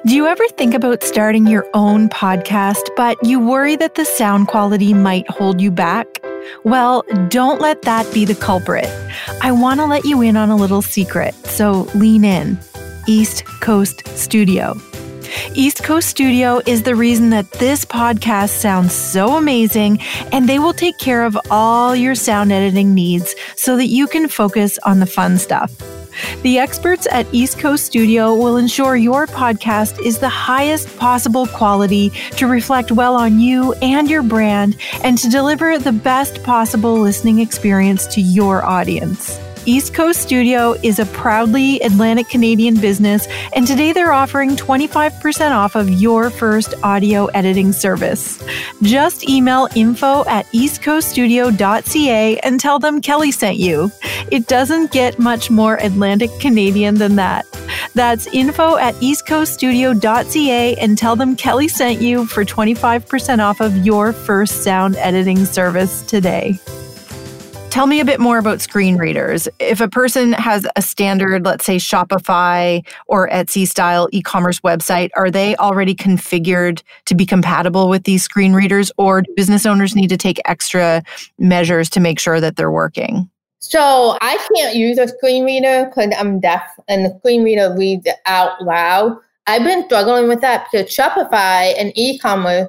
Do 0.05 0.15
you 0.15 0.25
ever 0.25 0.47
think 0.55 0.73
about 0.73 1.03
starting 1.03 1.47
your 1.47 1.67
own 1.73 2.07
podcast, 2.07 2.87
but 2.95 3.17
you 3.21 3.41
worry 3.41 3.75
that 3.75 3.95
the 3.95 4.05
sound 4.05 4.47
quality 4.47 4.93
might 4.93 5.29
hold 5.29 5.59
you 5.59 5.69
back? 5.69 6.07
Well, 6.63 7.03
don't 7.27 7.59
let 7.59 7.81
that 7.81 8.09
be 8.13 8.23
the 8.23 8.35
culprit. 8.35 8.87
I 9.41 9.51
want 9.51 9.81
to 9.81 9.85
let 9.85 10.05
you 10.05 10.21
in 10.21 10.37
on 10.37 10.49
a 10.49 10.55
little 10.55 10.81
secret, 10.81 11.35
so 11.45 11.89
lean 11.93 12.23
in. 12.23 12.57
East 13.05 13.43
Coast 13.59 14.07
Studio. 14.17 14.77
East 15.53 15.83
Coast 15.83 16.07
Studio 16.07 16.61
is 16.65 16.83
the 16.83 16.95
reason 16.95 17.31
that 17.31 17.51
this 17.51 17.83
podcast 17.83 18.51
sounds 18.51 18.93
so 18.93 19.35
amazing, 19.35 19.99
and 20.31 20.47
they 20.47 20.57
will 20.57 20.71
take 20.71 20.97
care 20.99 21.25
of 21.25 21.37
all 21.51 21.97
your 21.97 22.15
sound 22.15 22.53
editing 22.53 22.93
needs 22.93 23.35
so 23.57 23.75
that 23.75 23.87
you 23.87 24.07
can 24.07 24.29
focus 24.29 24.79
on 24.85 25.01
the 25.01 25.05
fun 25.05 25.37
stuff. 25.37 25.98
The 26.41 26.59
experts 26.59 27.07
at 27.11 27.27
East 27.33 27.59
Coast 27.59 27.85
Studio 27.85 28.33
will 28.35 28.57
ensure 28.57 28.95
your 28.95 29.27
podcast 29.27 30.03
is 30.05 30.19
the 30.19 30.29
highest 30.29 30.95
possible 30.97 31.47
quality 31.47 32.11
to 32.37 32.47
reflect 32.47 32.91
well 32.91 33.15
on 33.15 33.39
you 33.39 33.73
and 33.81 34.09
your 34.09 34.23
brand 34.23 34.77
and 35.03 35.17
to 35.17 35.29
deliver 35.29 35.77
the 35.77 35.91
best 35.91 36.43
possible 36.43 36.99
listening 36.99 37.39
experience 37.39 38.07
to 38.07 38.21
your 38.21 38.63
audience. 38.63 39.39
East 39.65 39.93
Coast 39.93 40.21
Studio 40.21 40.73
is 40.83 40.99
a 40.99 41.05
proudly 41.07 41.79
Atlantic 41.81 42.27
Canadian 42.29 42.79
business, 42.79 43.27
and 43.53 43.67
today 43.67 43.91
they're 43.91 44.13
offering 44.13 44.55
25% 44.55 45.51
off 45.51 45.75
of 45.75 45.89
your 45.89 46.29
first 46.29 46.73
audio 46.81 47.27
editing 47.27 47.71
service. 47.71 48.43
Just 48.81 49.29
email 49.29 49.67
info 49.75 50.25
at 50.25 50.45
eastcoaststudio.ca 50.47 52.39
and 52.39 52.59
tell 52.59 52.79
them 52.79 53.01
Kelly 53.01 53.31
sent 53.31 53.57
you. 53.57 53.91
It 54.31 54.47
doesn't 54.47 54.91
get 54.91 55.19
much 55.19 55.49
more 55.49 55.75
Atlantic 55.77 56.29
Canadian 56.39 56.95
than 56.95 57.15
that. 57.15 57.45
That's 57.95 58.27
info 58.27 58.77
at 58.77 58.95
eastcoaststudio.ca 58.95 60.75
and 60.75 60.97
tell 60.97 61.15
them 61.15 61.35
Kelly 61.35 61.67
sent 61.67 62.01
you 62.01 62.25
for 62.25 62.45
25% 62.45 63.39
off 63.39 63.59
of 63.59 63.85
your 63.85 64.13
first 64.13 64.63
sound 64.63 64.95
editing 64.97 65.45
service 65.45 66.01
today. 66.03 66.59
Tell 67.69 67.85
me 67.85 67.99
a 67.99 68.05
bit 68.05 68.19
more 68.19 68.39
about 68.39 68.61
screen 68.61 68.97
readers. 68.97 69.47
If 69.59 69.79
a 69.79 69.87
person 69.87 70.33
has 70.33 70.67
a 70.75 70.81
standard, 70.81 71.45
let's 71.45 71.65
say 71.65 71.77
Shopify 71.77 72.83
or 73.05 73.29
Etsy 73.29 73.67
style 73.67 74.09
e 74.11 74.23
commerce 74.23 74.59
website, 74.61 75.11
are 75.15 75.29
they 75.29 75.55
already 75.57 75.93
configured 75.93 76.81
to 77.05 77.13
be 77.13 77.27
compatible 77.27 77.87
with 77.87 78.05
these 78.05 78.23
screen 78.23 78.53
readers, 78.53 78.91
or 78.97 79.21
do 79.21 79.31
business 79.35 79.67
owners 79.67 79.95
need 79.95 80.09
to 80.09 80.17
take 80.17 80.41
extra 80.45 81.03
measures 81.37 81.91
to 81.91 81.99
make 81.99 82.19
sure 82.19 82.41
that 82.41 82.55
they're 82.55 82.71
working? 82.71 83.29
So 83.69 84.17
I 84.19 84.35
can't 84.55 84.75
use 84.75 84.97
a 84.97 85.07
screen 85.07 85.45
reader 85.45 85.85
because 85.85 86.11
I'm 86.17 86.39
deaf 86.39 86.63
and 86.87 87.05
the 87.05 87.15
screen 87.19 87.43
reader 87.43 87.75
reads 87.77 88.07
out 88.25 88.59
loud. 88.63 89.15
I've 89.45 89.63
been 89.63 89.85
struggling 89.85 90.27
with 90.27 90.41
that 90.41 90.65
because 90.71 90.89
Shopify 90.89 91.75
and 91.77 91.91
e 91.95 92.17
commerce, 92.17 92.67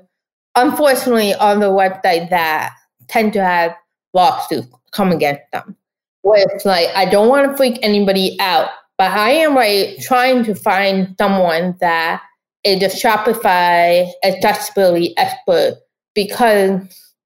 unfortunately, 0.56 1.34
are 1.36 1.58
the 1.58 1.70
websites 1.70 2.28
that 2.28 2.72
tend 3.08 3.32
to 3.32 3.42
have 3.42 3.74
lawsuits 4.12 4.68
come 4.90 5.10
against 5.10 5.40
them. 5.52 5.74
Where 6.20 6.44
it's 6.50 6.66
like, 6.66 6.88
I 6.94 7.06
don't 7.06 7.30
want 7.30 7.50
to 7.50 7.56
freak 7.56 7.78
anybody 7.80 8.36
out, 8.38 8.68
but 8.98 9.10
I 9.10 9.30
am 9.30 9.54
like 9.54 10.00
trying 10.00 10.44
to 10.44 10.54
find 10.54 11.14
someone 11.18 11.76
that 11.80 12.20
is 12.62 12.82
a 12.82 12.94
Shopify 12.94 14.06
accessibility 14.22 15.16
expert 15.16 15.76
because 16.14 16.82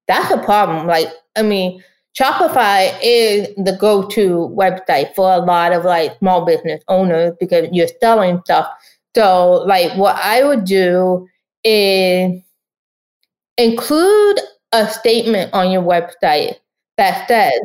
that's 0.07 0.31
a 0.31 0.37
problem. 0.37 0.87
Like, 0.87 1.09
I 1.35 1.41
mean, 1.41 1.83
Shopify 2.17 2.97
is 3.03 3.49
the 3.57 3.75
go-to 3.79 4.49
website 4.55 5.13
for 5.15 5.33
a 5.33 5.39
lot 5.39 5.73
of 5.73 5.83
like 5.83 6.17
small 6.19 6.45
business 6.45 6.81
owners 6.87 7.33
because 7.39 7.67
you're 7.73 7.89
selling 7.99 8.39
stuff 8.45 8.67
So, 9.15 9.63
like, 9.65 9.95
what 9.97 10.15
I 10.17 10.43
would 10.43 10.65
do 10.65 11.27
is 11.63 12.41
include 13.57 14.39
a 14.71 14.87
statement 14.89 15.53
on 15.53 15.71
your 15.71 15.81
website 15.81 16.55
that 16.97 17.27
says 17.27 17.59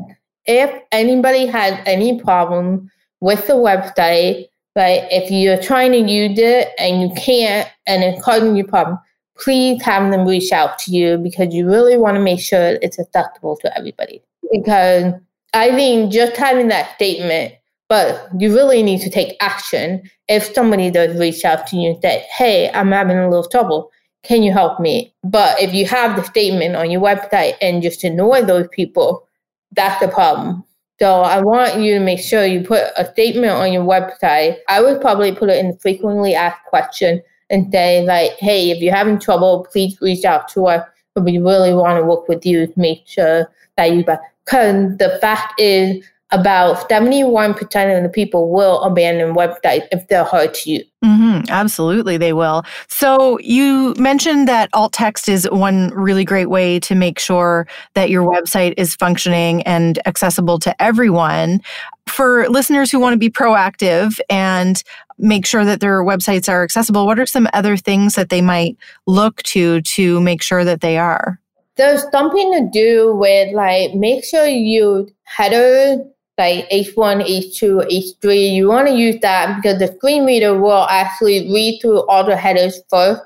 if 0.46 0.82
anybody 0.92 1.46
has 1.46 1.78
any 1.86 2.20
problem 2.20 2.90
with 3.20 3.46
the 3.46 3.54
website, 3.54 4.48
like 4.76 5.02
if 5.10 5.30
you're 5.30 5.60
trying 5.62 5.92
to 5.92 5.98
use 5.98 6.38
it 6.38 6.68
and 6.78 7.02
you 7.02 7.14
can't 7.20 7.68
and 7.86 8.02
it's 8.02 8.22
causing 8.24 8.56
you 8.56 8.64
problem, 8.64 8.98
please 9.38 9.82
have 9.82 10.10
them 10.10 10.26
reach 10.26 10.52
out 10.52 10.78
to 10.80 10.92
you 10.92 11.18
because 11.18 11.54
you 11.54 11.66
really 11.68 11.96
want 11.96 12.16
to 12.16 12.20
make 12.20 12.40
sure 12.40 12.78
it's 12.82 12.98
accessible 12.98 13.56
to 13.56 13.76
everybody. 13.76 14.22
Because 14.50 15.14
I 15.54 15.70
think 15.70 16.12
just 16.12 16.36
having 16.36 16.68
that 16.68 16.94
statement, 16.96 17.54
but 17.88 18.28
you 18.38 18.54
really 18.54 18.82
need 18.82 19.00
to 19.00 19.10
take 19.10 19.36
action 19.40 20.08
if 20.28 20.54
somebody 20.54 20.90
does 20.90 21.18
reach 21.18 21.44
out 21.44 21.66
to 21.68 21.76
you 21.76 21.90
and 21.90 22.02
say, 22.02 22.24
hey, 22.30 22.70
I'm 22.72 22.92
having 22.92 23.18
a 23.18 23.28
little 23.28 23.48
trouble. 23.48 23.90
Can 24.22 24.42
you 24.42 24.52
help 24.52 24.78
me? 24.78 25.14
But 25.24 25.60
if 25.60 25.74
you 25.74 25.86
have 25.86 26.14
the 26.14 26.22
statement 26.22 26.76
on 26.76 26.90
your 26.90 27.00
website 27.00 27.54
and 27.60 27.82
just 27.82 28.04
ignore 28.04 28.42
those 28.42 28.68
people, 28.70 29.26
that's 29.72 30.00
the 30.00 30.08
problem. 30.08 30.64
So 31.00 31.22
I 31.22 31.40
want 31.40 31.80
you 31.80 31.94
to 31.94 32.00
make 32.00 32.20
sure 32.20 32.44
you 32.44 32.62
put 32.62 32.84
a 32.96 33.10
statement 33.10 33.52
on 33.52 33.72
your 33.72 33.84
website. 33.84 34.58
I 34.68 34.82
would 34.82 35.00
probably 35.00 35.34
put 35.34 35.48
it 35.48 35.56
in 35.56 35.70
the 35.70 35.78
frequently 35.78 36.34
asked 36.34 36.64
question 36.66 37.22
and 37.48 37.72
say 37.72 38.04
like, 38.04 38.32
hey, 38.32 38.70
if 38.70 38.82
you're 38.82 38.94
having 38.94 39.18
trouble, 39.18 39.66
please 39.72 39.98
reach 40.02 40.24
out 40.24 40.48
to 40.50 40.66
us. 40.66 40.86
But 41.14 41.24
we 41.24 41.38
really 41.38 41.72
want 41.72 41.98
to 41.98 42.04
work 42.04 42.28
with 42.28 42.44
you 42.44 42.66
to 42.66 42.72
make 42.76 43.02
sure 43.06 43.50
that 43.76 43.92
you 43.92 44.04
because 44.50 44.96
the 44.96 45.16
fact 45.20 45.60
is 45.60 46.04
about 46.32 46.88
71% 46.88 47.96
of 47.96 48.02
the 48.04 48.08
people 48.08 48.50
will 48.50 48.80
abandon 48.82 49.34
websites 49.34 49.86
if 49.90 50.06
they're 50.08 50.24
hard 50.24 50.54
to 50.54 50.70
use. 50.70 50.84
Mm-hmm, 51.04 51.50
absolutely, 51.50 52.16
they 52.16 52.32
will. 52.32 52.62
So, 52.88 53.38
you 53.40 53.94
mentioned 53.98 54.46
that 54.46 54.70
alt 54.72 54.92
text 54.92 55.28
is 55.28 55.48
one 55.50 55.90
really 55.90 56.24
great 56.24 56.48
way 56.48 56.78
to 56.80 56.94
make 56.94 57.18
sure 57.18 57.66
that 57.94 58.10
your 58.10 58.24
website 58.24 58.74
is 58.76 58.94
functioning 58.94 59.62
and 59.62 59.98
accessible 60.06 60.60
to 60.60 60.82
everyone. 60.82 61.60
For 62.06 62.48
listeners 62.48 62.90
who 62.90 63.00
want 63.00 63.14
to 63.14 63.18
be 63.18 63.30
proactive 63.30 64.20
and 64.28 64.82
make 65.18 65.46
sure 65.46 65.64
that 65.64 65.80
their 65.80 66.02
websites 66.04 66.48
are 66.48 66.62
accessible, 66.62 67.06
what 67.06 67.18
are 67.18 67.26
some 67.26 67.48
other 67.52 67.76
things 67.76 68.14
that 68.14 68.28
they 68.28 68.40
might 68.40 68.76
look 69.06 69.42
to 69.44 69.80
to 69.82 70.20
make 70.20 70.42
sure 70.42 70.64
that 70.64 70.80
they 70.80 70.96
are? 70.96 71.40
There's 71.80 72.04
something 72.10 72.52
to 72.52 72.68
do 72.70 73.16
with 73.16 73.54
like 73.54 73.94
make 73.94 74.22
sure 74.22 74.44
you 74.44 75.08
header 75.24 76.04
like 76.36 76.68
H1, 76.68 77.24
H2, 77.24 77.88
H3, 77.90 78.52
you 78.52 78.68
want 78.68 78.88
to 78.88 78.94
use 78.94 79.18
that 79.22 79.56
because 79.56 79.78
the 79.78 79.86
screen 79.86 80.26
reader 80.26 80.60
will 80.60 80.86
actually 80.90 81.50
read 81.50 81.80
through 81.80 82.06
all 82.06 82.22
the 82.22 82.36
headers 82.36 82.82
first 82.90 83.22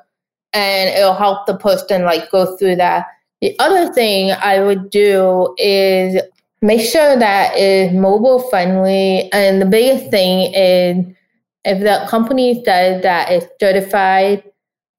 and 0.52 0.88
it'll 0.90 1.14
help 1.14 1.46
the 1.46 1.56
person 1.56 2.04
like 2.04 2.30
go 2.30 2.56
through 2.56 2.76
that. 2.76 3.06
The 3.40 3.58
other 3.58 3.92
thing 3.92 4.30
I 4.30 4.60
would 4.60 4.88
do 4.88 5.52
is 5.58 6.22
make 6.62 6.88
sure 6.88 7.18
that 7.18 7.58
is 7.58 7.92
mobile 7.92 8.38
friendly. 8.50 9.32
And 9.32 9.60
the 9.60 9.66
biggest 9.66 10.12
thing 10.12 10.54
is 10.54 11.04
if 11.64 11.80
the 11.80 12.06
company 12.08 12.62
says 12.64 13.02
that 13.02 13.32
it's 13.32 13.46
certified 13.60 14.44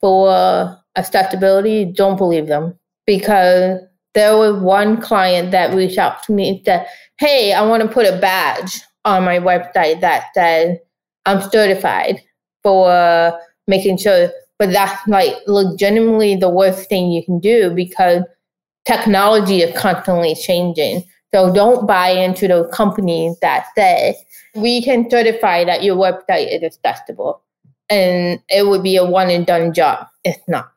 for 0.01 0.77
accessibility, 0.97 1.85
don't 1.85 2.17
believe 2.17 2.47
them 2.47 2.77
because 3.05 3.79
there 4.13 4.37
was 4.37 4.61
one 4.61 4.99
client 5.01 5.51
that 5.51 5.75
reached 5.75 5.97
out 5.97 6.23
to 6.23 6.31
me 6.31 6.49
and 6.49 6.61
said, 6.65 6.87
hey, 7.19 7.53
I 7.53 7.61
want 7.65 7.83
to 7.83 7.89
put 7.89 8.05
a 8.05 8.17
badge 8.17 8.81
on 9.03 9.23
my 9.23 9.39
website 9.39 10.01
that 10.01 10.27
says 10.33 10.77
I'm 11.25 11.41
certified 11.49 12.21
for 12.63 13.39
making 13.67 13.97
sure. 13.97 14.29
But 14.57 14.71
that's 14.71 15.05
like 15.07 15.35
legitimately 15.47 16.37
the 16.37 16.49
worst 16.49 16.87
thing 16.87 17.11
you 17.11 17.23
can 17.23 17.39
do 17.39 17.71
because 17.71 18.23
technology 18.85 19.61
is 19.61 19.77
constantly 19.77 20.33
changing. 20.33 21.03
So 21.33 21.53
don't 21.53 21.85
buy 21.85 22.09
into 22.09 22.47
those 22.47 22.73
companies 22.73 23.37
that 23.41 23.65
say 23.75 24.15
we 24.55 24.81
can 24.81 25.09
certify 25.09 25.65
that 25.65 25.83
your 25.83 25.97
website 25.97 26.55
is 26.55 26.63
accessible. 26.63 27.41
And 27.89 28.39
it 28.49 28.65
would 28.65 28.81
be 28.81 28.95
a 28.95 29.05
one 29.05 29.29
and 29.29 29.45
done 29.45 29.73
job. 29.73 30.07
It's 30.23 30.39
not. 30.47 30.71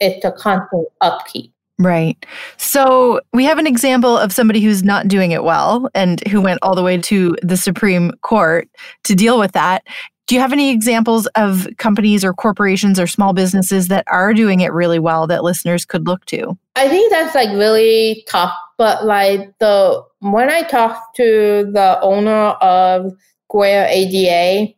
It's 0.00 0.24
a 0.24 0.32
constant 0.32 0.88
upkeep. 1.00 1.52
Right. 1.80 2.26
So 2.58 3.22
we 3.32 3.44
have 3.44 3.56
an 3.56 3.66
example 3.66 4.14
of 4.14 4.34
somebody 4.34 4.60
who's 4.60 4.84
not 4.84 5.08
doing 5.08 5.30
it 5.30 5.42
well 5.42 5.88
and 5.94 6.20
who 6.28 6.42
went 6.42 6.58
all 6.60 6.74
the 6.74 6.82
way 6.82 6.98
to 6.98 7.34
the 7.42 7.56
Supreme 7.56 8.12
Court 8.20 8.68
to 9.04 9.14
deal 9.14 9.38
with 9.38 9.52
that. 9.52 9.84
Do 10.26 10.34
you 10.34 10.42
have 10.42 10.52
any 10.52 10.70
examples 10.70 11.26
of 11.36 11.66
companies 11.78 12.22
or 12.22 12.34
corporations 12.34 13.00
or 13.00 13.06
small 13.06 13.32
businesses 13.32 13.88
that 13.88 14.04
are 14.08 14.34
doing 14.34 14.60
it 14.60 14.74
really 14.74 14.98
well 14.98 15.26
that 15.26 15.42
listeners 15.42 15.86
could 15.86 16.06
look 16.06 16.26
to? 16.26 16.56
I 16.76 16.86
think 16.88 17.10
that's 17.10 17.34
like 17.34 17.48
really 17.48 18.24
tough. 18.28 18.54
But 18.76 19.06
like 19.06 19.50
the 19.58 20.04
when 20.18 20.50
I 20.50 20.62
talked 20.62 21.16
to 21.16 21.70
the 21.72 21.98
owner 22.02 22.50
of 22.60 23.10
Square 23.48 23.88
ADA, 23.90 24.74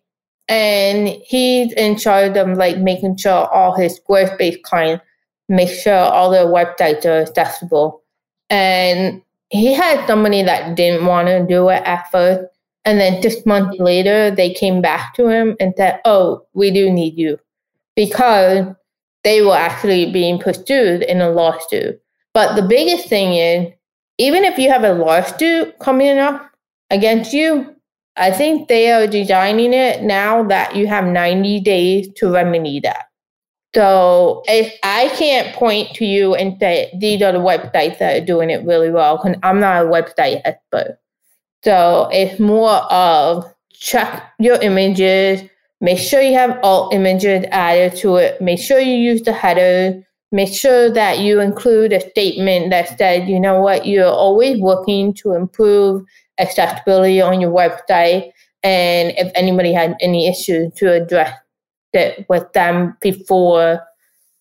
and 0.48 1.08
he's 1.26 1.72
in 1.72 1.96
charge 1.96 2.36
of 2.36 2.56
like 2.56 2.78
making 2.78 3.16
sure 3.16 3.46
all 3.48 3.74
his 3.74 4.00
Squarespace 4.00 4.62
clients 4.62 5.04
make 5.52 5.68
sure 5.68 5.94
all 5.94 6.30
the 6.30 6.38
websites 6.38 7.04
are 7.04 7.22
accessible. 7.22 8.02
And 8.50 9.22
he 9.50 9.72
had 9.72 10.06
somebody 10.06 10.42
that 10.42 10.76
didn't 10.76 11.06
want 11.06 11.28
to 11.28 11.46
do 11.46 11.68
it 11.68 11.82
at 11.84 12.10
first. 12.10 12.44
And 12.84 12.98
then 12.98 13.22
six 13.22 13.46
months 13.46 13.78
later, 13.78 14.30
they 14.30 14.52
came 14.52 14.80
back 14.80 15.14
to 15.14 15.28
him 15.28 15.56
and 15.60 15.74
said, 15.76 16.00
Oh, 16.04 16.46
we 16.54 16.70
do 16.70 16.90
need 16.90 17.16
you. 17.16 17.38
Because 17.94 18.66
they 19.24 19.42
were 19.42 19.54
actually 19.54 20.10
being 20.10 20.38
pursued 20.38 21.02
in 21.02 21.20
a 21.20 21.30
lawsuit. 21.30 22.00
But 22.34 22.56
the 22.56 22.66
biggest 22.66 23.08
thing 23.08 23.34
is, 23.34 23.72
even 24.18 24.44
if 24.44 24.58
you 24.58 24.70
have 24.70 24.84
a 24.84 24.94
lawsuit 24.94 25.78
coming 25.78 26.18
up 26.18 26.50
against 26.90 27.32
you, 27.32 27.76
I 28.16 28.30
think 28.30 28.68
they 28.68 28.90
are 28.90 29.06
designing 29.06 29.72
it 29.72 30.02
now 30.02 30.42
that 30.44 30.76
you 30.76 30.86
have 30.86 31.04
90 31.04 31.60
days 31.60 32.08
to 32.16 32.30
remedy 32.30 32.80
that. 32.80 33.06
So 33.74 34.42
if 34.46 34.78
I 34.82 35.08
can't 35.16 35.54
point 35.54 35.94
to 35.94 36.04
you 36.04 36.34
and 36.34 36.58
say 36.60 36.90
these 36.98 37.22
are 37.22 37.32
the 37.32 37.38
websites 37.38 37.98
that 37.98 38.22
are 38.22 38.24
doing 38.24 38.50
it 38.50 38.66
really 38.66 38.90
well, 38.90 39.16
because 39.16 39.38
I'm 39.42 39.60
not 39.60 39.86
a 39.86 39.88
website 39.88 40.42
expert. 40.44 40.98
So 41.64 42.08
it's 42.12 42.38
more 42.38 42.82
of 42.92 43.44
check 43.72 44.30
your 44.38 44.60
images, 44.60 45.42
make 45.80 45.98
sure 45.98 46.20
you 46.20 46.34
have 46.34 46.58
all 46.62 46.90
images 46.92 47.44
added 47.50 47.98
to 48.00 48.16
it, 48.16 48.40
make 48.40 48.60
sure 48.60 48.78
you 48.78 48.94
use 48.94 49.22
the 49.22 49.32
header, 49.32 50.02
make 50.32 50.52
sure 50.52 50.90
that 50.90 51.20
you 51.20 51.40
include 51.40 51.92
a 51.92 52.00
statement 52.10 52.70
that 52.70 52.98
says, 52.98 53.28
you 53.28 53.40
know 53.40 53.60
what, 53.60 53.86
you're 53.86 54.06
always 54.06 54.60
working 54.60 55.14
to 55.14 55.32
improve 55.32 56.02
accessibility 56.38 57.20
on 57.20 57.40
your 57.40 57.52
website. 57.52 58.30
And 58.62 59.12
if 59.16 59.32
anybody 59.34 59.72
had 59.72 59.96
any 60.00 60.28
issues 60.28 60.72
to 60.74 60.92
address 60.92 61.36
that 61.92 62.26
with 62.28 62.50
them 62.52 62.96
before 63.00 63.80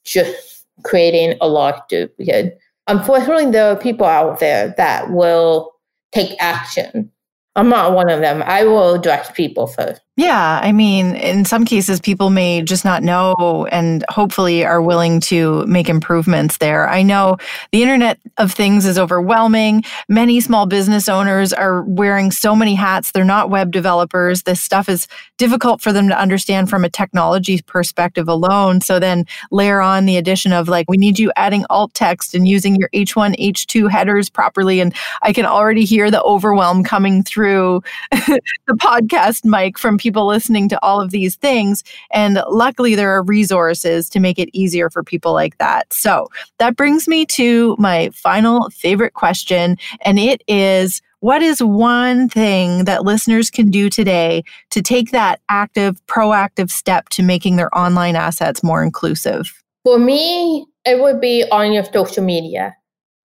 just 0.03 0.65
creating 0.83 1.37
a 1.41 1.47
lawsuit 1.47 2.15
because 2.17 2.47
unfortunately 2.87 3.51
there 3.51 3.71
are 3.71 3.75
people 3.75 4.05
out 4.05 4.39
there 4.39 4.73
that 4.77 5.11
will 5.11 5.71
take 6.11 6.35
action. 6.39 7.11
I'm 7.55 7.69
not 7.69 7.93
one 7.93 8.09
of 8.09 8.21
them. 8.21 8.43
I 8.45 8.63
will 8.63 8.97
direct 8.97 9.35
people 9.35 9.67
first. 9.67 10.01
Yeah, 10.17 10.59
I 10.61 10.73
mean, 10.73 11.15
in 11.15 11.45
some 11.45 11.63
cases, 11.63 12.01
people 12.01 12.29
may 12.31 12.61
just 12.63 12.83
not 12.83 13.01
know 13.01 13.65
and 13.71 14.03
hopefully 14.09 14.65
are 14.65 14.81
willing 14.81 15.21
to 15.21 15.65
make 15.67 15.87
improvements 15.87 16.57
there. 16.57 16.89
I 16.89 17.01
know 17.01 17.37
the 17.71 17.81
Internet 17.81 18.19
of 18.37 18.51
Things 18.51 18.85
is 18.85 18.99
overwhelming. 18.99 19.83
Many 20.09 20.41
small 20.41 20.65
business 20.65 21.07
owners 21.07 21.53
are 21.53 21.83
wearing 21.83 22.29
so 22.29 22.53
many 22.57 22.75
hats. 22.75 23.11
They're 23.13 23.23
not 23.23 23.49
web 23.49 23.71
developers. 23.71 24.43
This 24.43 24.59
stuff 24.59 24.89
is 24.89 25.07
difficult 25.37 25.79
for 25.81 25.93
them 25.93 26.09
to 26.09 26.19
understand 26.19 26.69
from 26.69 26.83
a 26.83 26.89
technology 26.89 27.61
perspective 27.65 28.27
alone. 28.27 28.81
So 28.81 28.99
then 28.99 29.25
layer 29.49 29.79
on 29.79 30.05
the 30.07 30.17
addition 30.17 30.51
of 30.51 30.67
like, 30.67 30.89
we 30.89 30.97
need 30.97 31.19
you 31.19 31.31
adding 31.37 31.65
alt 31.69 31.93
text 31.93 32.35
and 32.35 32.45
using 32.49 32.75
your 32.75 32.89
H1, 32.93 33.39
H2 33.39 33.89
headers 33.89 34.29
properly. 34.29 34.81
And 34.81 34.93
I 35.21 35.31
can 35.31 35.45
already 35.45 35.85
hear 35.85 36.11
the 36.11 36.21
overwhelm 36.23 36.83
coming 36.83 37.23
through 37.23 37.81
the 38.11 38.41
podcast 38.73 39.45
mic 39.45 39.79
from 39.79 39.97
people 40.01 40.27
listening 40.27 40.67
to 40.69 40.83
all 40.83 40.99
of 40.99 41.11
these 41.11 41.35
things. 41.35 41.83
And 42.11 42.41
luckily, 42.49 42.95
there 42.95 43.11
are 43.11 43.23
resources 43.23 44.09
to 44.09 44.19
make 44.19 44.39
it 44.39 44.49
easier 44.51 44.89
for 44.89 45.03
people 45.03 45.33
like 45.33 45.57
that. 45.59 45.93
So 45.93 46.27
that 46.57 46.75
brings 46.75 47.07
me 47.07 47.25
to 47.27 47.75
my 47.77 48.09
final 48.13 48.69
favorite 48.71 49.13
question. 49.13 49.77
And 50.01 50.17
it 50.17 50.43
is 50.47 51.01
what 51.19 51.43
is 51.43 51.61
one 51.61 52.27
thing 52.27 52.85
that 52.85 53.03
listeners 53.05 53.51
can 53.51 53.69
do 53.69 53.91
today 53.91 54.43
to 54.71 54.81
take 54.81 55.11
that 55.11 55.39
active, 55.49 56.03
proactive 56.07 56.71
step 56.71 57.09
to 57.09 57.21
making 57.21 57.57
their 57.57 57.75
online 57.77 58.15
assets 58.15 58.63
more 58.63 58.83
inclusive? 58.83 59.53
For 59.83 59.99
me, 59.99 60.65
it 60.83 60.99
would 60.99 61.21
be 61.21 61.45
on 61.51 61.73
your 61.73 61.83
social 61.83 62.23
media 62.23 62.75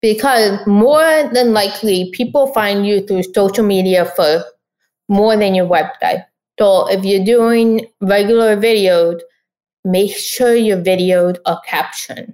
because 0.01 0.59
more 0.65 1.29
than 1.33 1.53
likely 1.53 2.09
people 2.13 2.47
find 2.47 2.85
you 2.85 3.05
through 3.05 3.23
social 3.31 3.63
media 3.63 4.05
first 4.05 4.47
more 5.09 5.37
than 5.37 5.53
your 5.53 5.67
website. 5.67 6.25
So 6.59 6.87
if 6.89 7.03
you're 7.03 7.25
doing 7.25 7.87
regular 8.01 8.55
videos, 8.55 9.19
make 9.83 10.15
sure 10.15 10.55
your 10.55 10.77
videos 10.77 11.37
are 11.45 11.59
captioned. 11.65 12.33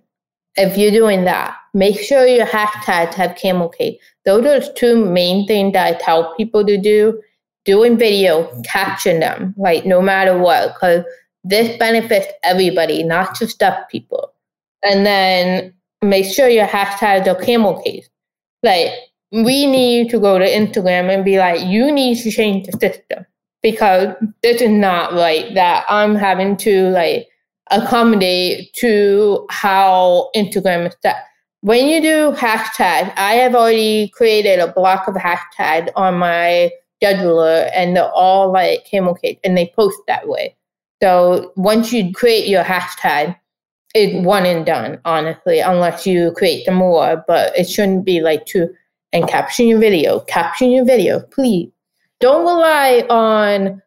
If 0.55 0.77
you're 0.77 0.91
doing 0.91 1.23
that, 1.23 1.55
make 1.73 1.99
sure 1.99 2.27
your 2.27 2.45
hashtags 2.45 3.13
have 3.13 3.37
camel 3.37 3.69
case. 3.69 3.99
Those 4.25 4.45
are 4.45 4.59
the 4.59 4.73
two 4.73 5.05
main 5.05 5.47
things 5.47 5.73
that 5.73 5.87
I 5.87 5.97
tell 5.97 6.35
people 6.35 6.65
to 6.65 6.77
do. 6.77 7.21
Doing 7.65 7.97
video, 7.97 8.49
caption 8.63 9.19
them, 9.19 9.53
like 9.57 9.85
no 9.85 10.01
matter 10.01 10.37
what, 10.37 10.73
because 10.73 11.03
this 11.43 11.77
benefits 11.77 12.27
everybody, 12.41 13.03
not 13.03 13.37
just 13.37 13.59
deaf 13.59 13.87
people. 13.89 14.33
And 14.81 15.05
then 15.05 15.73
make 16.01 16.25
sure 16.25 16.47
your 16.47 16.65
hashtags 16.65 17.27
are 17.27 17.39
camel 17.39 17.81
case. 17.81 18.09
Like 18.63 18.91
we 19.31 19.67
need 19.67 20.09
to 20.09 20.19
go 20.19 20.39
to 20.39 20.45
Instagram 20.45 21.13
and 21.13 21.23
be 21.23 21.37
like, 21.37 21.61
you 21.61 21.91
need 21.91 22.17
to 22.23 22.31
change 22.31 22.65
the 22.65 22.71
system 22.79 23.25
because 23.61 24.15
this 24.41 24.61
is 24.61 24.69
not 24.69 25.13
right 25.13 25.53
that 25.55 25.85
I'm 25.89 26.15
having 26.15 26.57
to 26.57 26.89
like 26.89 27.27
accommodate 27.71 28.73
to 28.75 29.45
how 29.49 30.29
Instagram 30.35 30.87
is 30.87 30.95
set. 31.01 31.25
When 31.61 31.87
you 31.87 32.01
do 32.01 32.31
hashtag, 32.31 33.13
I 33.17 33.33
have 33.33 33.53
already 33.53 34.09
created 34.09 34.59
a 34.59 34.71
block 34.71 35.07
of 35.07 35.15
hashtag 35.15 35.89
on 35.95 36.17
my 36.17 36.71
scheduler 37.01 37.69
and 37.73 37.95
they're 37.95 38.11
all 38.11 38.51
like 38.51 38.85
camel 38.85 39.13
case 39.13 39.37
and 39.43 39.57
they 39.57 39.71
post 39.75 39.99
that 40.07 40.27
way. 40.27 40.55
So 41.01 41.51
once 41.55 41.91
you 41.91 42.11
create 42.13 42.47
your 42.47 42.63
hashtag, 42.63 43.35
it's 43.95 44.25
one 44.25 44.45
and 44.45 44.65
done, 44.65 44.99
honestly, 45.05 45.59
unless 45.59 46.05
you 46.05 46.31
create 46.35 46.65
some 46.65 46.75
more, 46.75 47.23
but 47.27 47.57
it 47.57 47.69
shouldn't 47.69 48.05
be 48.05 48.21
like 48.21 48.45
two 48.45 48.69
and 49.11 49.27
caption 49.27 49.67
your 49.67 49.79
video. 49.79 50.19
Caption 50.21 50.71
your 50.71 50.85
video, 50.85 51.21
please. 51.21 51.71
Don't 52.19 52.41
rely 52.41 53.05
on 53.09 53.81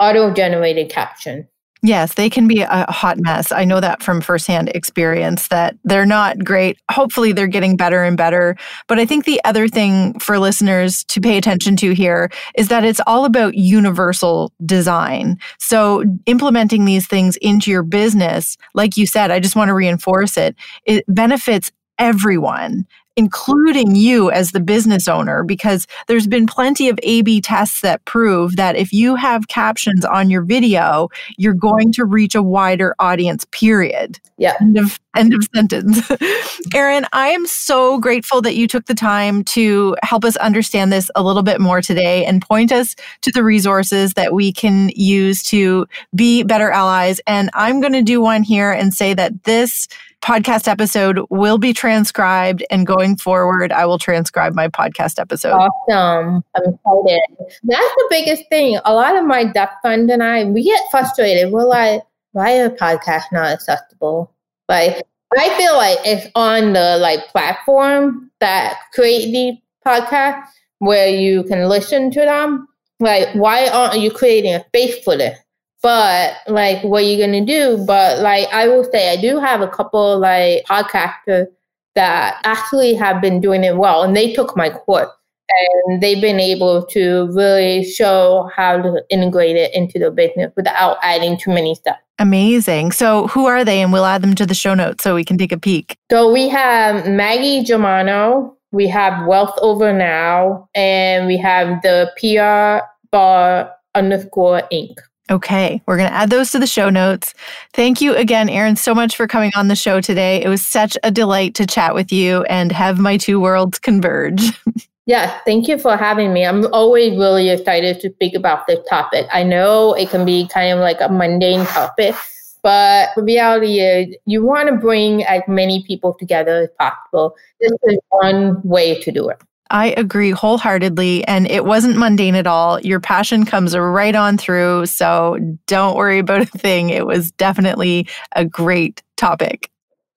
auto 0.00 0.32
generated 0.32 0.88
caption. 0.90 1.48
Yes, 1.82 2.14
they 2.14 2.28
can 2.28 2.48
be 2.48 2.62
a 2.62 2.90
hot 2.90 3.18
mess. 3.20 3.52
I 3.52 3.64
know 3.64 3.80
that 3.80 4.02
from 4.02 4.20
firsthand 4.20 4.70
experience 4.70 5.48
that 5.48 5.76
they're 5.84 6.06
not 6.06 6.42
great. 6.44 6.78
Hopefully, 6.90 7.32
they're 7.32 7.46
getting 7.46 7.76
better 7.76 8.02
and 8.02 8.16
better. 8.16 8.56
But 8.88 8.98
I 8.98 9.04
think 9.04 9.24
the 9.24 9.40
other 9.44 9.68
thing 9.68 10.18
for 10.18 10.38
listeners 10.38 11.04
to 11.04 11.20
pay 11.20 11.36
attention 11.36 11.76
to 11.76 11.92
here 11.92 12.30
is 12.56 12.68
that 12.68 12.84
it's 12.84 13.00
all 13.06 13.24
about 13.24 13.54
universal 13.54 14.52
design. 14.64 15.38
So, 15.60 16.02
implementing 16.24 16.86
these 16.86 17.06
things 17.06 17.36
into 17.36 17.70
your 17.70 17.84
business, 17.84 18.56
like 18.74 18.96
you 18.96 19.06
said, 19.06 19.30
I 19.30 19.38
just 19.38 19.54
want 19.54 19.68
to 19.68 19.74
reinforce 19.74 20.36
it, 20.36 20.56
it 20.86 21.04
benefits 21.06 21.70
everyone 21.98 22.86
including 23.16 23.96
you 23.96 24.30
as 24.30 24.52
the 24.52 24.60
business 24.60 25.08
owner, 25.08 25.42
because 25.42 25.86
there's 26.06 26.26
been 26.26 26.46
plenty 26.46 26.88
of 26.88 26.98
A 27.02 27.22
B 27.22 27.40
tests 27.40 27.80
that 27.80 28.04
prove 28.04 28.56
that 28.56 28.76
if 28.76 28.92
you 28.92 29.14
have 29.14 29.48
captions 29.48 30.04
on 30.04 30.28
your 30.28 30.42
video, 30.42 31.08
you're 31.38 31.54
going 31.54 31.92
to 31.92 32.04
reach 32.04 32.34
a 32.34 32.42
wider 32.42 32.94
audience, 32.98 33.46
period. 33.52 34.20
Yeah. 34.36 34.54
End 34.60 34.76
of, 34.76 35.00
end 35.16 35.32
of 35.32 35.48
sentence. 35.54 36.10
Erin, 36.74 37.06
I 37.14 37.28
am 37.28 37.46
so 37.46 37.98
grateful 37.98 38.42
that 38.42 38.54
you 38.54 38.68
took 38.68 38.84
the 38.84 38.94
time 38.94 39.44
to 39.44 39.96
help 40.02 40.24
us 40.24 40.36
understand 40.36 40.92
this 40.92 41.10
a 41.14 41.22
little 41.22 41.42
bit 41.42 41.58
more 41.58 41.80
today 41.80 42.26
and 42.26 42.42
point 42.42 42.70
us 42.70 42.94
to 43.22 43.32
the 43.32 43.42
resources 43.42 44.12
that 44.12 44.34
we 44.34 44.52
can 44.52 44.90
use 44.94 45.42
to 45.44 45.86
be 46.14 46.42
better 46.42 46.70
allies. 46.70 47.18
And 47.26 47.48
I'm 47.54 47.80
going 47.80 47.94
to 47.94 48.02
do 48.02 48.20
one 48.20 48.42
here 48.42 48.72
and 48.72 48.92
say 48.92 49.14
that 49.14 49.44
this 49.44 49.88
podcast 50.26 50.66
episode 50.66 51.20
will 51.30 51.56
be 51.56 51.72
transcribed 51.72 52.64
and 52.68 52.84
going 52.84 53.16
forward 53.16 53.70
I 53.70 53.86
will 53.86 53.98
transcribe 53.98 54.54
my 54.54 54.66
podcast 54.66 55.20
episode. 55.20 55.52
Awesome. 55.52 56.42
I'm 56.56 56.62
excited. 56.62 57.20
That's 57.62 57.94
the 57.94 58.06
biggest 58.10 58.42
thing. 58.50 58.80
A 58.84 58.92
lot 58.92 59.16
of 59.16 59.24
my 59.24 59.44
deaf 59.44 59.70
friends 59.82 60.10
and 60.10 60.24
I 60.24 60.44
we 60.44 60.64
get 60.64 60.82
frustrated. 60.90 61.52
We're 61.52 61.62
like, 61.64 62.02
why 62.32 62.58
are 62.58 62.70
podcasts 62.70 63.30
not 63.30 63.46
accessible? 63.46 64.34
Like 64.68 65.06
I 65.38 65.56
feel 65.56 65.76
like 65.76 65.98
it's 66.04 66.26
on 66.34 66.72
the 66.72 66.98
like 67.00 67.28
platform 67.28 68.28
that 68.40 68.80
create 68.94 69.30
the 69.30 69.56
podcast 69.88 70.44
where 70.78 71.08
you 71.08 71.44
can 71.44 71.68
listen 71.68 72.10
to 72.10 72.20
them. 72.20 72.66
Like, 72.98 73.28
why 73.34 73.68
aren't 73.68 74.00
you 74.00 74.10
creating 74.10 74.54
a 74.54 74.64
space 74.66 75.04
for 75.04 75.16
this? 75.16 75.38
But 75.86 76.38
like 76.48 76.82
what 76.82 77.04
are 77.04 77.06
you 77.06 77.16
gonna 77.16 77.46
do? 77.46 77.78
But 77.86 78.18
like 78.18 78.48
i 78.52 78.66
will 78.66 78.82
say 78.90 79.12
i 79.12 79.16
do 79.16 79.38
have 79.38 79.60
a 79.60 79.68
couple 79.68 80.18
like 80.18 80.64
podcasters 80.64 81.46
that 81.94 82.40
actually 82.42 82.94
have 82.94 83.22
been 83.22 83.40
doing 83.40 83.62
it 83.62 83.76
well 83.76 84.02
and 84.02 84.16
they 84.16 84.32
took 84.32 84.56
my 84.56 84.68
course. 84.68 85.08
And 85.48 86.02
they've 86.02 86.20
been 86.20 86.40
able 86.40 86.84
to 86.86 87.28
really 87.30 87.84
show 87.84 88.50
how 88.56 88.82
to 88.82 89.04
integrate 89.10 89.54
it 89.54 89.72
into 89.76 90.00
the 90.00 90.10
business 90.10 90.52
without 90.56 90.98
adding 91.02 91.38
too 91.38 91.52
many 91.52 91.76
steps. 91.76 92.02
Amazing. 92.18 92.90
So 92.90 93.28
who 93.28 93.46
are 93.46 93.64
they? 93.64 93.80
And 93.80 93.92
we'll 93.92 94.06
add 94.06 94.22
them 94.22 94.34
to 94.34 94.44
the 94.44 94.54
show 94.54 94.74
notes 94.74 95.04
so 95.04 95.14
we 95.14 95.24
can 95.24 95.38
take 95.38 95.52
a 95.52 95.58
peek. 95.58 95.96
So 96.10 96.32
we 96.32 96.48
have 96.48 97.06
maggie 97.06 97.62
germano 97.62 98.56
we 98.72 98.88
have 98.88 99.24
wealth 99.28 99.56
over 99.62 99.92
now 99.92 100.68
and 100.74 101.28
we 101.28 101.36
have 101.36 101.80
the 101.82 102.10
pr 102.18 102.84
bar 103.12 103.72
underscore 103.94 104.62
inc 104.72 104.96
Okay, 105.28 105.82
we're 105.86 105.96
going 105.96 106.08
to 106.08 106.14
add 106.14 106.30
those 106.30 106.52
to 106.52 106.58
the 106.58 106.66
show 106.66 106.88
notes. 106.88 107.34
Thank 107.72 108.00
you 108.00 108.14
again, 108.14 108.48
Erin, 108.48 108.76
so 108.76 108.94
much 108.94 109.16
for 109.16 109.26
coming 109.26 109.50
on 109.56 109.66
the 109.66 109.74
show 109.74 110.00
today. 110.00 110.42
It 110.42 110.48
was 110.48 110.64
such 110.64 110.96
a 111.02 111.10
delight 111.10 111.54
to 111.56 111.66
chat 111.66 111.94
with 111.94 112.12
you 112.12 112.44
and 112.44 112.70
have 112.70 112.98
my 112.98 113.16
two 113.16 113.40
worlds 113.40 113.78
converge. 113.78 114.42
Yeah, 115.08 115.38
thank 115.46 115.68
you 115.68 115.78
for 115.78 115.96
having 115.96 116.32
me. 116.32 116.44
I'm 116.44 116.66
always 116.72 117.16
really 117.16 117.48
excited 117.48 118.00
to 118.00 118.10
speak 118.10 118.34
about 118.34 118.66
this 118.66 118.80
topic. 118.88 119.26
I 119.32 119.44
know 119.44 119.94
it 119.94 120.10
can 120.10 120.24
be 120.24 120.48
kind 120.48 120.72
of 120.72 120.80
like 120.80 121.00
a 121.00 121.08
mundane 121.08 121.64
topic, 121.64 122.16
but 122.64 123.10
the 123.14 123.22
reality 123.22 123.78
is 123.78 124.16
you 124.26 124.44
want 124.44 124.68
to 124.68 124.74
bring 124.74 125.22
as 125.22 125.42
many 125.46 125.84
people 125.84 126.12
together 126.12 126.62
as 126.62 126.70
possible. 126.76 127.36
This 127.60 127.70
is 127.84 127.98
one 128.08 128.60
way 128.64 129.00
to 129.02 129.12
do 129.12 129.28
it. 129.28 129.40
I 129.70 129.94
agree 129.96 130.30
wholeheartedly. 130.30 131.26
And 131.26 131.46
it 131.50 131.64
wasn't 131.64 131.96
mundane 131.96 132.34
at 132.34 132.46
all. 132.46 132.80
Your 132.80 133.00
passion 133.00 133.44
comes 133.44 133.76
right 133.76 134.14
on 134.14 134.38
through. 134.38 134.86
So 134.86 135.38
don't 135.66 135.96
worry 135.96 136.18
about 136.18 136.42
a 136.42 136.46
thing. 136.46 136.90
It 136.90 137.06
was 137.06 137.32
definitely 137.32 138.08
a 138.34 138.44
great 138.44 139.02
topic. 139.16 139.70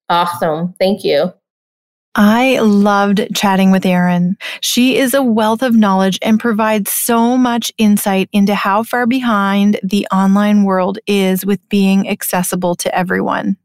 Awesome. 0.10 0.74
Thank 0.80 1.04
you. 1.04 1.34
I 2.16 2.60
loved 2.60 3.28
chatting 3.36 3.72
with 3.72 3.86
Erin. 3.86 4.36
She 4.62 4.98
is 4.98 5.14
a 5.14 5.24
wealth 5.24 5.62
of 5.62 5.76
knowledge 5.76 6.18
and 6.22 6.40
provides 6.40 6.92
so 6.92 7.38
much 7.38 7.72
insight 7.78 8.30
into 8.34 8.56
how 8.56 8.84
far 8.84 9.06
behind 9.06 9.80
the 9.84 10.08
online 10.12 10.64
world 10.64 10.98
is 11.06 11.46
with 11.46 11.60
being 11.70 12.10
accessible 12.10 12.76
to 12.76 12.94
everyone. 12.94 13.58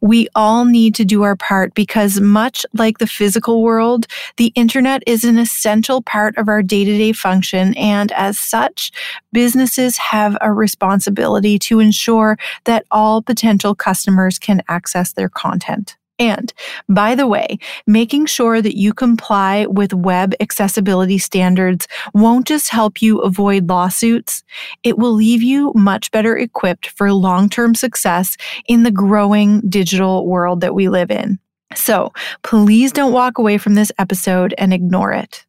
We 0.00 0.28
all 0.34 0.64
need 0.64 0.94
to 0.96 1.04
do 1.04 1.22
our 1.22 1.36
part 1.36 1.74
because, 1.74 2.20
much 2.20 2.64
like 2.74 2.98
the 2.98 3.06
physical 3.06 3.62
world, 3.62 4.06
the 4.36 4.52
internet 4.54 5.02
is 5.06 5.24
an 5.24 5.38
essential 5.38 6.02
part 6.02 6.36
of 6.36 6.48
our 6.48 6.62
day 6.62 6.84
to 6.84 6.98
day 6.98 7.12
function. 7.12 7.74
And 7.74 8.12
as 8.12 8.38
such, 8.38 8.92
businesses 9.32 9.96
have 9.98 10.36
a 10.40 10.52
responsibility 10.52 11.58
to 11.60 11.80
ensure 11.80 12.38
that 12.64 12.84
all 12.90 13.22
potential 13.22 13.74
customers 13.74 14.38
can 14.38 14.62
access 14.68 15.12
their 15.12 15.28
content. 15.28 15.96
And 16.18 16.52
by 16.88 17.14
the 17.14 17.26
way, 17.26 17.58
making 17.86 18.26
sure 18.26 18.62
that 18.62 18.76
you 18.76 18.92
comply 18.92 19.66
with 19.66 19.92
web 19.92 20.34
accessibility 20.40 21.18
standards 21.18 21.88
won't 22.14 22.46
just 22.46 22.68
help 22.68 23.02
you 23.02 23.18
avoid 23.20 23.68
lawsuits, 23.68 24.44
it 24.82 24.98
will 24.98 25.12
leave 25.12 25.42
you 25.42 25.72
much 25.74 26.10
better 26.12 26.36
equipped 26.36 26.88
for 26.88 27.12
long 27.12 27.48
term 27.48 27.74
success 27.74 28.36
in 28.68 28.82
the 28.82 28.90
growing 28.90 29.60
digital 29.68 30.26
world 30.26 30.60
that 30.60 30.74
we 30.74 30.88
live 30.88 31.10
in. 31.10 31.38
So 31.74 32.12
please 32.42 32.92
don't 32.92 33.12
walk 33.12 33.38
away 33.38 33.58
from 33.58 33.74
this 33.74 33.92
episode 33.98 34.54
and 34.58 34.72
ignore 34.74 35.12
it. 35.12 35.44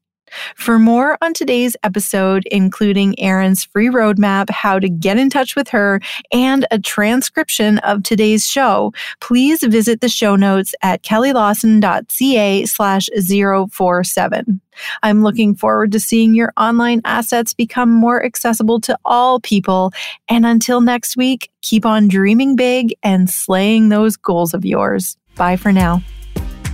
For 0.55 0.79
more 0.79 1.17
on 1.21 1.33
today's 1.33 1.75
episode, 1.83 2.43
including 2.51 3.19
Erin's 3.19 3.63
free 3.63 3.87
roadmap, 3.87 4.49
how 4.49 4.79
to 4.79 4.89
get 4.89 5.17
in 5.17 5.29
touch 5.29 5.55
with 5.55 5.69
her, 5.69 5.99
and 6.31 6.65
a 6.71 6.79
transcription 6.79 7.77
of 7.79 8.03
today's 8.03 8.47
show, 8.47 8.93
please 9.19 9.63
visit 9.63 10.01
the 10.01 10.09
show 10.09 10.35
notes 10.35 10.73
at 10.81 11.03
kellylawson.ca 11.03 12.65
slash 12.65 13.09
047. 13.71 14.61
I'm 15.03 15.23
looking 15.23 15.55
forward 15.55 15.91
to 15.91 15.99
seeing 15.99 16.33
your 16.33 16.53
online 16.57 17.01
assets 17.05 17.53
become 17.53 17.91
more 17.91 18.23
accessible 18.23 18.79
to 18.81 18.97
all 19.05 19.39
people. 19.39 19.91
And 20.29 20.45
until 20.45 20.81
next 20.81 21.15
week, 21.15 21.51
keep 21.61 21.85
on 21.85 22.07
dreaming 22.07 22.55
big 22.55 22.93
and 23.03 23.29
slaying 23.29 23.89
those 23.89 24.17
goals 24.17 24.53
of 24.53 24.65
yours. 24.65 25.17
Bye 25.35 25.57
for 25.57 25.71
now. 25.71 26.01